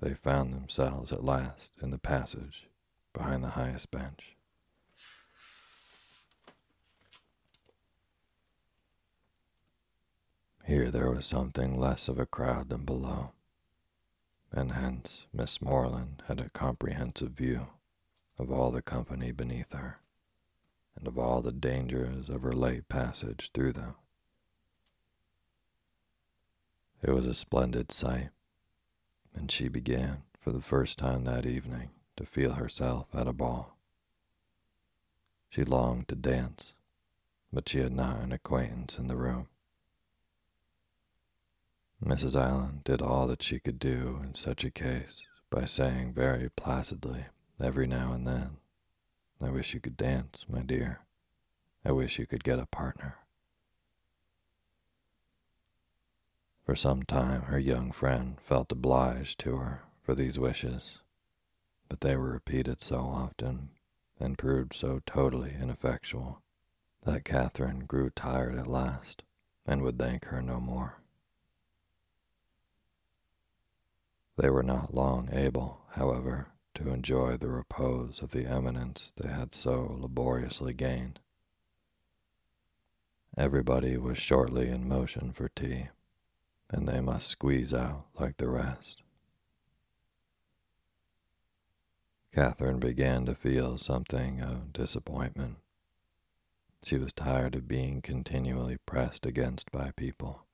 they 0.00 0.12
found 0.12 0.52
themselves 0.52 1.12
at 1.12 1.22
last 1.22 1.70
in 1.80 1.92
the 1.92 1.98
passage 1.98 2.68
behind 3.12 3.44
the 3.44 3.50
highest 3.50 3.92
bench. 3.92 4.34
Here 10.64 10.90
there 10.90 11.12
was 11.12 11.26
something 11.26 11.78
less 11.78 12.08
of 12.08 12.18
a 12.18 12.26
crowd 12.26 12.70
than 12.70 12.84
below, 12.84 13.30
and 14.50 14.72
hence 14.72 15.26
Miss 15.32 15.62
Morland 15.62 16.24
had 16.26 16.40
a 16.40 16.50
comprehensive 16.50 17.30
view 17.30 17.68
of 18.40 18.50
all 18.50 18.70
the 18.70 18.80
company 18.80 19.32
beneath 19.32 19.72
her, 19.72 20.00
and 20.96 21.06
of 21.06 21.18
all 21.18 21.42
the 21.42 21.52
dangers 21.52 22.30
of 22.30 22.40
her 22.40 22.54
late 22.54 22.88
passage 22.88 23.50
through 23.52 23.72
them. 23.72 23.94
It 27.02 27.10
was 27.10 27.26
a 27.26 27.34
splendid 27.34 27.92
sight, 27.92 28.30
and 29.34 29.50
she 29.50 29.68
began, 29.68 30.22
for 30.38 30.52
the 30.52 30.62
first 30.62 30.98
time 30.98 31.24
that 31.24 31.44
evening, 31.44 31.90
to 32.16 32.24
feel 32.24 32.52
herself 32.52 33.08
at 33.14 33.28
a 33.28 33.32
ball. 33.34 33.76
She 35.50 35.62
longed 35.62 36.08
to 36.08 36.14
dance, 36.14 36.72
but 37.52 37.68
she 37.68 37.80
had 37.80 37.92
not 37.92 38.20
an 38.20 38.32
acquaintance 38.32 38.98
in 38.98 39.06
the 39.06 39.16
room. 39.16 39.48
Mrs. 42.02 42.34
Allen 42.34 42.80
did 42.84 43.02
all 43.02 43.26
that 43.26 43.42
she 43.42 43.58
could 43.58 43.78
do 43.78 44.20
in 44.24 44.34
such 44.34 44.64
a 44.64 44.70
case 44.70 45.24
by 45.50 45.66
saying 45.66 46.14
very 46.14 46.48
placidly 46.48 47.26
every 47.62 47.86
now 47.86 48.12
and 48.12 48.26
then. 48.26 48.56
I 49.40 49.50
wish 49.50 49.74
you 49.74 49.80
could 49.80 49.96
dance, 49.96 50.44
my 50.48 50.60
dear. 50.60 51.00
I 51.84 51.92
wish 51.92 52.18
you 52.18 52.26
could 52.26 52.44
get 52.44 52.58
a 52.58 52.66
partner. 52.66 53.16
For 56.64 56.76
some 56.76 57.02
time, 57.02 57.42
her 57.42 57.58
young 57.58 57.90
friend 57.90 58.38
felt 58.40 58.70
obliged 58.70 59.40
to 59.40 59.56
her 59.56 59.82
for 60.02 60.14
these 60.14 60.38
wishes, 60.38 60.98
but 61.88 62.00
they 62.00 62.16
were 62.16 62.30
repeated 62.30 62.82
so 62.82 63.00
often 63.00 63.70
and 64.18 64.38
proved 64.38 64.74
so 64.74 65.00
totally 65.06 65.54
ineffectual 65.60 66.42
that 67.04 67.24
Catherine 67.24 67.86
grew 67.86 68.10
tired 68.10 68.58
at 68.58 68.66
last 68.66 69.22
and 69.66 69.82
would 69.82 69.98
thank 69.98 70.26
her 70.26 70.42
no 70.42 70.60
more. 70.60 71.00
They 74.36 74.50
were 74.50 74.62
not 74.62 74.94
long 74.94 75.28
able, 75.32 75.80
however, 75.92 76.48
to 76.74 76.90
enjoy 76.90 77.36
the 77.36 77.48
repose 77.48 78.22
of 78.22 78.30
the 78.30 78.46
eminence 78.46 79.12
they 79.16 79.28
had 79.28 79.54
so 79.54 79.96
laboriously 80.00 80.72
gained. 80.72 81.20
Everybody 83.36 83.96
was 83.96 84.18
shortly 84.18 84.68
in 84.68 84.88
motion 84.88 85.32
for 85.32 85.48
tea, 85.48 85.88
and 86.68 86.86
they 86.86 87.00
must 87.00 87.28
squeeze 87.28 87.72
out 87.72 88.06
like 88.18 88.36
the 88.36 88.48
rest. 88.48 89.02
Catherine 92.32 92.78
began 92.78 93.26
to 93.26 93.34
feel 93.34 93.76
something 93.76 94.40
of 94.40 94.72
disappointment. 94.72 95.56
She 96.84 96.96
was 96.96 97.12
tired 97.12 97.54
of 97.54 97.68
being 97.68 98.00
continually 98.00 98.78
pressed 98.86 99.26
against 99.26 99.70
by 99.72 99.90
people, 99.96 100.46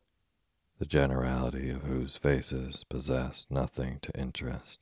the 0.79 0.87
generality 0.87 1.71
of 1.71 1.83
whose 1.83 2.17
faces 2.17 2.85
possessed 2.89 3.51
nothing 3.51 3.99
to 4.01 4.19
interest, 4.19 4.81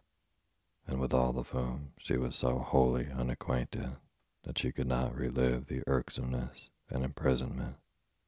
and 0.86 1.00
with 1.00 1.14
all 1.14 1.38
of 1.38 1.48
whom 1.48 1.92
she 1.98 2.16
was 2.16 2.36
so 2.36 2.58
wholly 2.58 3.08
unacquainted 3.10 3.96
that 4.44 4.58
she 4.58 4.72
could 4.72 4.86
not 4.86 5.16
relive 5.16 5.66
the 5.66 5.82
irksomeness 5.86 6.70
and 6.90 7.04
imprisonment 7.04 7.76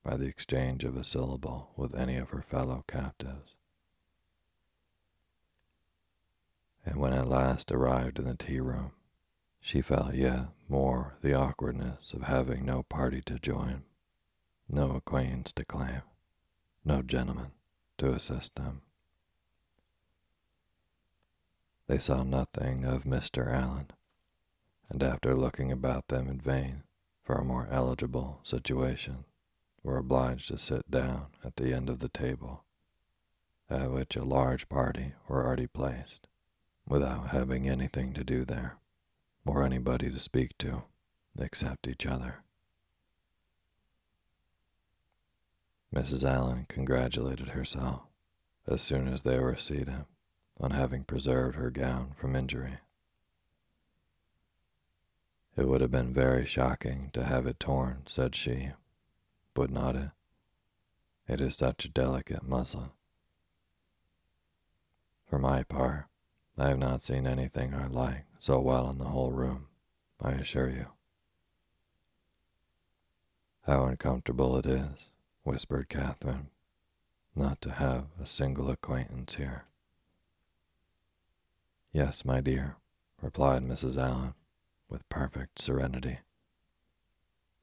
by 0.02 0.16
the 0.16 0.26
exchange 0.26 0.84
of 0.84 0.96
a 0.96 1.04
syllable 1.04 1.70
with 1.76 1.94
any 1.94 2.16
of 2.16 2.30
her 2.30 2.42
fellow 2.42 2.84
captives. 2.86 3.54
And 6.84 6.96
when 6.96 7.12
at 7.12 7.28
last 7.28 7.72
arrived 7.72 8.18
in 8.18 8.24
the 8.26 8.36
tea 8.36 8.60
room, 8.60 8.92
she 9.60 9.82
felt 9.82 10.14
yet 10.14 10.46
more 10.68 11.16
the 11.20 11.34
awkwardness 11.34 12.12
of 12.12 12.22
having 12.22 12.64
no 12.64 12.84
party 12.84 13.20
to 13.22 13.40
join, 13.40 13.82
no 14.68 14.92
acquaintance 14.92 15.52
to 15.54 15.64
claim, 15.64 16.02
no 16.84 17.02
gentleman 17.02 17.50
to 17.98 18.12
assist 18.12 18.54
them. 18.54 18.82
They 21.88 21.98
saw 21.98 22.24
nothing 22.24 22.84
of 22.84 23.04
Mr. 23.04 23.46
Allen, 23.46 23.92
and 24.88 25.02
after 25.02 25.34
looking 25.34 25.70
about 25.70 26.08
them 26.08 26.26
in 26.28 26.40
vain 26.40 26.82
for 27.22 27.36
a 27.36 27.44
more 27.44 27.68
eligible 27.70 28.40
situation, 28.42 29.24
were 29.84 29.96
obliged 29.96 30.48
to 30.48 30.58
sit 30.58 30.90
down 30.90 31.26
at 31.44 31.56
the 31.56 31.72
end 31.72 31.88
of 31.88 32.00
the 32.00 32.08
table, 32.08 32.64
at 33.70 33.92
which 33.92 34.16
a 34.16 34.24
large 34.24 34.68
party 34.68 35.14
were 35.28 35.44
already 35.44 35.68
placed, 35.68 36.26
without 36.88 37.28
having 37.28 37.68
anything 37.68 38.12
to 38.14 38.24
do 38.24 38.44
there 38.44 38.78
or 39.44 39.62
anybody 39.62 40.10
to 40.10 40.18
speak 40.18 40.58
to 40.58 40.82
except 41.38 41.86
each 41.86 42.04
other. 42.04 42.42
Mrs. 45.94 46.28
Allen 46.28 46.66
congratulated 46.68 47.50
herself 47.50 48.02
as 48.66 48.82
soon 48.82 49.06
as 49.06 49.22
they 49.22 49.38
were 49.38 49.56
seated 49.56 50.04
on 50.60 50.70
having 50.70 51.04
preserved 51.04 51.56
her 51.56 51.70
gown 51.70 52.12
from 52.16 52.34
injury. 52.34 52.78
It 55.56 55.66
would 55.68 55.80
have 55.80 55.90
been 55.90 56.12
very 56.12 56.44
shocking 56.44 57.10
to 57.14 57.24
have 57.24 57.46
it 57.46 57.58
torn, 57.58 58.02
said 58.06 58.34
she, 58.34 58.70
but 59.54 59.70
not 59.70 59.96
it? 59.96 60.10
It 61.28 61.40
is 61.40 61.56
such 61.56 61.84
a 61.84 61.88
delicate 61.90 62.46
muslin. 62.46 62.90
For 65.28 65.38
my 65.38 65.62
part, 65.62 66.04
I 66.58 66.68
have 66.68 66.78
not 66.78 67.02
seen 67.02 67.26
anything 67.26 67.74
I 67.74 67.86
like 67.86 68.24
so 68.38 68.60
well 68.60 68.90
in 68.90 68.98
the 68.98 69.06
whole 69.06 69.32
room, 69.32 69.66
I 70.22 70.32
assure 70.32 70.68
you. 70.68 70.86
How 73.66 73.86
uncomfortable 73.86 74.56
it 74.56 74.66
is, 74.66 75.10
whispered 75.42 75.88
Catherine, 75.88 76.48
not 77.34 77.60
to 77.62 77.72
have 77.72 78.04
a 78.22 78.26
single 78.26 78.70
acquaintance 78.70 79.34
here. 79.34 79.64
Yes, 81.96 82.26
my 82.26 82.42
dear, 82.42 82.76
replied 83.22 83.62
Mrs. 83.62 83.96
Allen 83.96 84.34
with 84.90 85.08
perfect 85.08 85.58
serenity. 85.58 86.18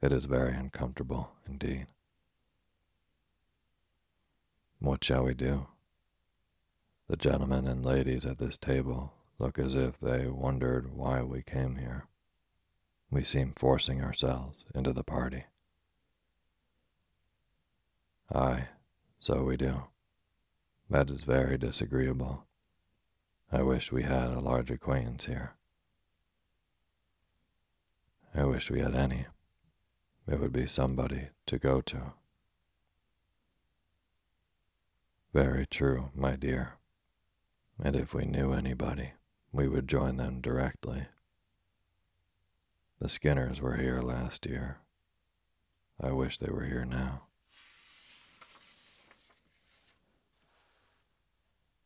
It 0.02 0.12
is 0.12 0.26
very 0.26 0.56
uncomfortable 0.56 1.34
indeed. 1.48 1.86
What 4.80 5.04
shall 5.04 5.26
we 5.26 5.36
do? 5.36 5.68
The 7.08 7.16
gentlemen 7.16 7.68
and 7.68 7.86
ladies 7.86 8.26
at 8.26 8.40
this 8.40 8.58
table 8.58 9.14
look 9.38 9.60
as 9.60 9.76
if 9.76 10.00
they 10.00 10.26
wondered 10.26 10.96
why 10.96 11.22
we 11.22 11.44
came 11.44 11.76
here. 11.76 12.08
We 13.12 13.24
seem 13.24 13.54
forcing 13.56 14.02
ourselves 14.02 14.66
into 14.74 14.94
the 14.94 15.04
party. 15.04 15.44
Aye, 18.34 18.70
so 19.20 19.44
we 19.44 19.58
do. 19.58 19.84
That 20.90 21.12
is 21.12 21.24
very 21.24 21.56
disagreeable. 21.60 22.48
I 23.54 23.62
wish 23.62 23.92
we 23.92 24.04
had 24.04 24.32
a 24.32 24.40
large 24.42 24.72
acquaintance 24.72 25.26
here. 25.26 25.54
I 28.36 28.44
wish 28.44 28.70
we 28.70 28.82
had 28.82 28.96
any. 28.96 29.28
It 30.28 30.40
would 30.40 30.52
be 30.52 30.68
somebody 30.68 31.30
to 31.46 31.58
go 31.58 31.80
to. 31.82 32.14
Very 35.34 35.66
true, 35.66 36.10
my 36.16 36.36
dear 36.36 36.74
and 37.82 37.96
if 37.96 38.14
we 38.14 38.26
knew 38.26 38.54
anybody, 38.54 39.14
we 39.52 39.68
would 39.68 39.88
join 39.88 40.18
them 40.18 40.42
directly. 40.42 41.08
The 43.00 43.10
Skinners 43.10 43.62
were 43.62 43.78
here 43.78 44.02
last 44.02 44.46
year. 44.46 44.78
I 46.02 46.12
wish 46.12 46.38
they 46.38 46.52
were 46.52 46.66
here 46.66 46.86
now. 46.86 47.24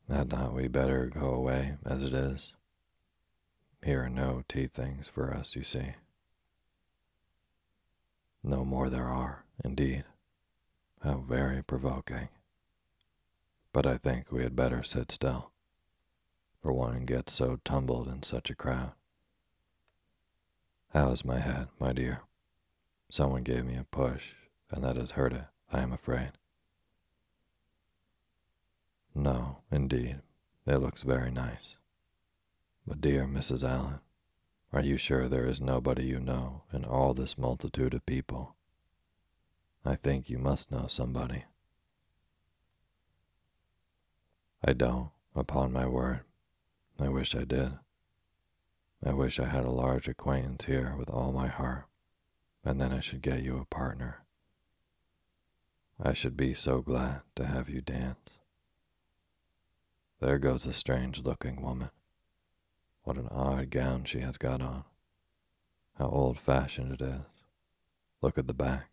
Had 0.09 0.31
not 0.31 0.53
we 0.53 0.67
better 0.67 1.07
go 1.07 1.33
away 1.33 1.77
as 1.85 2.03
it 2.03 2.13
is? 2.13 2.53
Here 3.83 4.03
are 4.03 4.09
no 4.09 4.43
tea 4.47 4.67
things 4.67 5.07
for 5.07 5.33
us, 5.33 5.55
you 5.55 5.63
see. 5.63 5.93
No 8.43 8.63
more 8.63 8.89
there 8.89 9.07
are, 9.07 9.45
indeed. 9.63 10.05
How 11.03 11.17
very 11.17 11.63
provoking. 11.63 12.29
But 13.73 13.85
I 13.85 13.97
think 13.97 14.31
we 14.31 14.43
had 14.43 14.55
better 14.55 14.81
sit 14.83 15.11
still 15.11 15.51
for 16.67 16.73
one 16.73 17.05
gets 17.05 17.31
so 17.31 17.59
tumbled 17.63 18.09
in 18.09 18.23
such 18.23 18.49
a 18.49 18.55
crowd. 18.55 18.91
How 20.93 21.11
is 21.11 21.23
my 21.23 21.39
head, 21.39 21.69
my 21.79 21.93
dear? 21.93 22.23
Someone 23.09 23.43
gave 23.43 23.63
me 23.63 23.77
a 23.77 23.85
push, 23.85 24.33
and 24.69 24.83
that 24.83 24.97
has 24.97 25.11
hurt 25.11 25.31
it, 25.31 25.45
I 25.71 25.81
am 25.81 25.93
afraid. 25.93 26.31
No, 29.17 29.63
indeed, 29.71 30.21
it 30.67 30.77
looks 30.77 31.01
very 31.01 31.31
nice. 31.31 31.75
But, 32.85 33.01
dear 33.01 33.25
Mrs. 33.25 33.67
Allen, 33.67 33.99
are 34.71 34.83
you 34.83 34.95
sure 34.97 35.27
there 35.27 35.47
is 35.47 35.59
nobody 35.59 36.05
you 36.05 36.19
know 36.19 36.61
in 36.71 36.85
all 36.85 37.15
this 37.15 37.35
multitude 37.35 37.95
of 37.95 38.05
people? 38.05 38.55
I 39.83 39.95
think 39.95 40.29
you 40.29 40.37
must 40.37 40.71
know 40.71 40.85
somebody. 40.87 41.45
I 44.63 44.73
don't, 44.73 45.09
upon 45.35 45.73
my 45.73 45.87
word. 45.87 46.21
I 46.99 47.09
wish 47.09 47.35
I 47.35 47.43
did. 47.43 47.71
I 49.03 49.13
wish 49.13 49.39
I 49.39 49.45
had 49.47 49.65
a 49.65 49.71
large 49.71 50.07
acquaintance 50.07 50.65
here 50.65 50.93
with 50.95 51.09
all 51.09 51.31
my 51.31 51.47
heart, 51.47 51.85
and 52.63 52.79
then 52.79 52.93
I 52.93 52.99
should 52.99 53.23
get 53.23 53.41
you 53.41 53.57
a 53.57 53.65
partner. 53.65 54.25
I 55.99 56.13
should 56.13 56.37
be 56.37 56.53
so 56.53 56.81
glad 56.83 57.21
to 57.35 57.47
have 57.47 57.67
you 57.67 57.81
dance. 57.81 58.36
There 60.19 60.39
goes 60.39 60.65
a 60.65 60.73
strange 60.73 61.19
looking 61.19 61.61
woman. 61.61 61.89
What 63.03 63.17
an 63.17 63.27
odd 63.29 63.69
gown 63.69 64.05
she 64.05 64.19
has 64.19 64.37
got 64.37 64.61
on. 64.61 64.83
How 65.97 66.09
old 66.09 66.39
fashioned 66.39 66.93
it 66.93 67.01
is. 67.01 67.21
Look 68.21 68.37
at 68.37 68.47
the 68.47 68.53
back. 68.53 68.89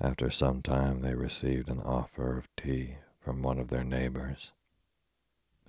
After 0.00 0.30
some 0.30 0.62
time, 0.62 1.00
they 1.00 1.14
received 1.14 1.68
an 1.68 1.80
offer 1.80 2.38
of 2.38 2.48
tea 2.56 2.96
from 3.20 3.42
one 3.42 3.58
of 3.58 3.68
their 3.68 3.84
neighbors 3.84 4.52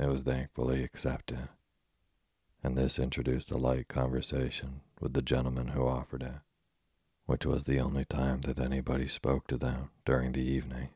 it 0.01 0.07
was 0.07 0.23
thankfully 0.23 0.83
accepted, 0.83 1.49
and 2.63 2.75
this 2.75 2.97
introduced 2.97 3.51
a 3.51 3.57
light 3.57 3.87
conversation 3.87 4.81
with 4.99 5.13
the 5.13 5.21
gentleman 5.21 5.69
who 5.69 5.85
offered 5.85 6.23
it, 6.23 6.39
which 7.27 7.45
was 7.45 7.65
the 7.65 7.79
only 7.79 8.05
time 8.05 8.41
that 8.41 8.59
anybody 8.59 9.07
spoke 9.07 9.45
to 9.47 9.57
them 9.57 9.91
during 10.03 10.31
the 10.31 10.41
evening, 10.41 10.89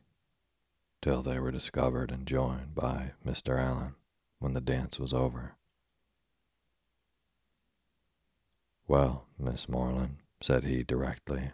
till 1.01 1.21
they 1.21 1.39
were 1.39 1.51
discovered 1.51 2.11
and 2.11 2.27
joined 2.27 2.73
by 2.75 3.11
Mr. 3.25 3.59
Allen 3.59 3.95
when 4.39 4.53
the 4.53 4.61
dance 4.61 4.99
was 4.99 5.13
over. 5.13 5.55
Well, 8.87 9.25
Miss 9.39 9.67
Morland, 9.67 10.17
said 10.41 10.63
he 10.63 10.83
directly, 10.83 11.51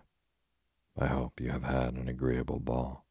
I 0.97 1.07
hope 1.07 1.39
you 1.39 1.51
have 1.51 1.63
had 1.63 1.93
an 1.93 2.09
agreeable 2.09 2.59
ball. 2.59 3.05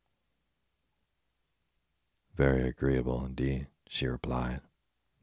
Very 2.37 2.69
agreeable 2.69 3.25
indeed, 3.25 3.69
she 3.89 4.07
replied, 4.07 4.61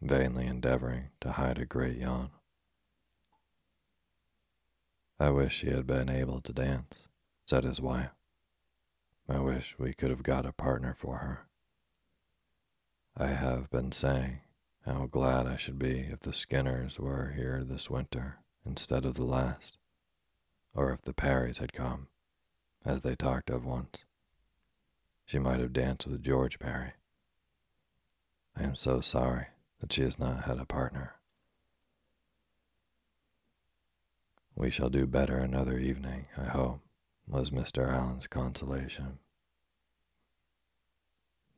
vainly 0.01 0.47
endeavoring 0.47 1.10
to 1.22 1.34
hide 1.34 1.58
a 1.60 1.66
great 1.66 1.97
yawn. 1.97 2.32
I 5.20 5.30
wish 5.32 5.55
she 5.55 5.70
had 5.70 5.88
been 5.88 6.10
able 6.10 6.41
to 6.41 6.53
dance, 6.53 7.08
said 7.45 7.64
his 7.64 7.82
wife. 7.82 8.16
I 9.30 9.40
wish 9.40 9.76
we 9.78 9.94
could 9.94 10.10
have 10.10 10.24
got 10.24 10.46
a 10.46 10.54
partner 10.54 10.94
for 10.98 11.18
her. 11.18 11.48
I 13.18 13.28
have 13.28 13.70
been 13.70 13.92
saying 13.92 14.40
how 14.86 15.06
glad 15.08 15.48
I 15.48 15.58
should 15.58 15.78
be 15.78 16.00
if 16.00 16.22
the 16.22 16.32
Skinners 16.32 16.98
were 16.98 17.34
here 17.36 17.62
this 17.64 17.90
winter 17.90 18.38
instead 18.66 19.04
of 19.04 19.16
the 19.16 19.26
last, 19.26 19.78
or 20.74 20.94
if 20.94 21.02
the 21.02 21.14
Parrys 21.14 21.58
had 21.58 21.74
come, 21.74 22.08
as 22.86 23.02
they 23.02 23.16
talked 23.16 23.50
of 23.50 23.66
once. 23.66 24.06
She 25.26 25.40
might 25.40 25.60
have 25.60 25.74
danced 25.74 26.08
with 26.08 26.24
George 26.24 26.58
Parry. 26.58 26.94
I 28.56 28.64
am 28.64 28.76
so 28.76 29.02
sorry 29.02 29.48
that 29.82 29.92
she 29.92 30.04
has 30.04 30.18
not 30.18 30.46
had 30.46 30.58
a 30.58 30.66
partner. 30.66 31.16
We 34.56 34.70
shall 34.70 34.90
do 34.90 35.06
better 35.06 35.38
another 35.38 35.78
evening, 35.78 36.28
I 36.38 36.46
hope, 36.46 36.80
was 37.28 37.50
Mr. 37.50 37.92
Allen's 37.92 38.28
consolation. 38.28 39.20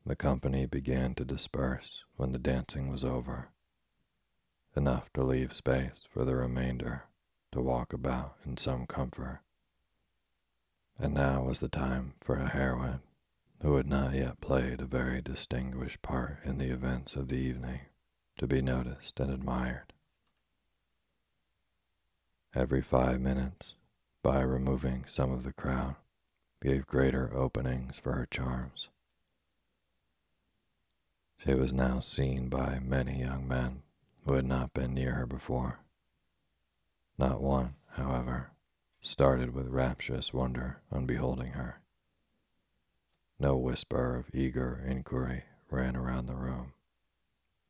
The 0.04 0.16
company 0.16 0.66
began 0.66 1.14
to 1.14 1.24
disperse 1.24 2.04
when 2.16 2.32
the 2.32 2.38
dancing 2.38 2.90
was 2.90 3.04
over, 3.04 3.50
enough 4.76 5.12
to 5.12 5.22
leave 5.22 5.52
space 5.52 6.02
for 6.10 6.24
the 6.24 6.34
remainder 6.34 7.04
to 7.52 7.60
walk 7.60 7.92
about 7.92 8.36
in 8.44 8.56
some 8.56 8.86
comfort. 8.86 9.40
And 10.98 11.14
now 11.14 11.44
was 11.44 11.60
the 11.60 11.68
time 11.68 12.14
for 12.20 12.36
a 12.36 12.48
heroine 12.48 13.00
who 13.62 13.76
had 13.76 13.86
not 13.86 14.14
yet 14.14 14.40
played 14.40 14.80
a 14.80 14.86
very 14.86 15.20
distinguished 15.20 16.02
part 16.02 16.38
in 16.44 16.58
the 16.58 16.70
events 16.70 17.14
of 17.14 17.28
the 17.28 17.36
evening 17.36 17.80
to 18.38 18.46
be 18.46 18.62
noticed 18.62 19.20
and 19.20 19.30
admired. 19.30 19.92
Every 22.54 22.82
five 22.82 23.20
minutes, 23.20 23.74
by 24.22 24.40
removing 24.40 25.04
some 25.06 25.30
of 25.30 25.44
the 25.44 25.52
crowd, 25.52 25.96
gave 26.62 26.86
greater 26.86 27.32
openings 27.34 27.98
for 27.98 28.12
her 28.12 28.26
charms. 28.30 28.88
She 31.38 31.54
was 31.54 31.72
now 31.72 32.00
seen 32.00 32.48
by 32.48 32.80
many 32.80 33.20
young 33.20 33.48
men 33.48 33.82
who 34.24 34.34
had 34.34 34.44
not 34.44 34.74
been 34.74 34.92
near 34.92 35.12
her 35.12 35.26
before. 35.26 35.80
Not 37.16 37.40
one, 37.40 37.76
however, 37.92 38.50
started 39.00 39.54
with 39.54 39.68
rapturous 39.68 40.34
wonder 40.34 40.80
on 40.92 41.06
beholding 41.06 41.52
her. 41.52 41.80
No 43.38 43.56
whisper 43.56 44.16
of 44.16 44.34
eager 44.34 44.84
inquiry 44.86 45.44
ran 45.70 45.96
around 45.96 46.26
the 46.26 46.34
room, 46.34 46.74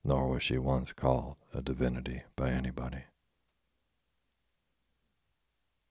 nor 0.02 0.28
was 0.28 0.42
she 0.42 0.58
once 0.58 0.92
called 0.92 1.36
a 1.54 1.62
divinity 1.62 2.22
by 2.34 2.50
anybody. 2.50 3.04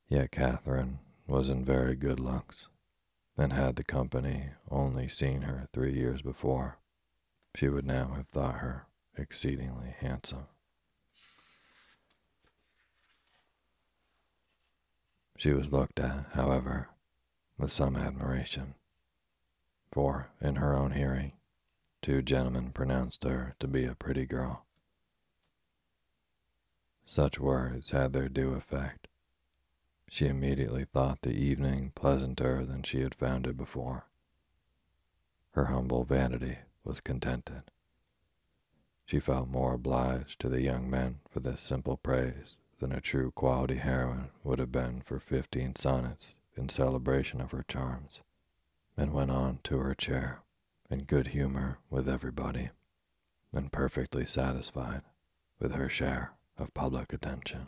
Yet 0.09 0.31
Catherine 0.31 0.99
was 1.27 1.49
in 1.49 1.63
very 1.63 1.95
good 1.95 2.19
looks, 2.19 2.67
and 3.37 3.53
had 3.53 3.75
the 3.75 3.83
company 3.83 4.49
only 4.69 5.07
seen 5.07 5.43
her 5.43 5.69
three 5.71 5.93
years 5.93 6.23
before, 6.23 6.79
she 7.55 7.69
would 7.69 7.85
now 7.85 8.13
have 8.15 8.27
thought 8.27 8.55
her 8.55 8.87
exceedingly 9.15 9.93
handsome. 9.99 10.47
She 15.37 15.53
was 15.53 15.71
looked 15.71 15.99
at, 15.99 16.25
however, 16.33 16.89
with 17.57 17.71
some 17.71 17.95
admiration 17.95 18.73
for 19.91 20.29
in 20.41 20.55
her 20.55 20.75
own 20.75 20.91
hearing, 20.91 21.33
two 22.01 22.21
gentlemen 22.21 22.71
pronounced 22.71 23.23
her 23.23 23.55
to 23.59 23.67
be 23.67 23.85
a 23.85 23.95
pretty 23.95 24.25
girl. 24.25 24.65
Such 27.05 27.39
words 27.39 27.91
had 27.91 28.13
their 28.13 28.29
due 28.29 28.53
effect. 28.53 28.98
She 30.11 30.27
immediately 30.27 30.85
thought 30.85 31.21
the 31.21 31.31
evening 31.33 31.91
pleasanter 31.93 32.65
than 32.65 32.83
she 32.83 33.01
had 33.01 33.13
found 33.13 33.45
it 33.45 33.55
before. 33.55 34.07
Her 35.51 35.65
humble 35.65 36.03
vanity 36.03 36.57
was 36.83 36.99
contented. 36.99 37.63
She 39.05 39.19
felt 39.19 39.49
more 39.49 39.73
obliged 39.75 40.39
to 40.41 40.49
the 40.49 40.61
young 40.61 40.89
men 40.89 41.19
for 41.29 41.39
this 41.39 41.61
simple 41.61 41.97
praise 41.97 42.55
than 42.79 42.91
a 42.91 43.01
true 43.01 43.31
quality 43.31 43.75
heroine 43.75 44.29
would 44.43 44.59
have 44.59 44.71
been 44.71 45.01
for 45.01 45.19
fifteen 45.19 45.75
sonnets 45.75 46.33
in 46.55 46.69
celebration 46.69 47.39
of 47.39 47.51
her 47.51 47.63
charms 47.67 48.21
and 48.97 49.13
went 49.13 49.31
on 49.31 49.59
to 49.65 49.77
her 49.77 49.93
chair 49.95 50.41
in 50.89 51.03
good 51.03 51.27
humor 51.27 51.77
with 51.89 52.09
everybody 52.09 52.69
and 53.53 53.71
perfectly 53.71 54.25
satisfied 54.25 55.01
with 55.59 55.73
her 55.73 55.89
share 55.89 56.33
of 56.57 56.73
public 56.73 57.13
attention. 57.13 57.67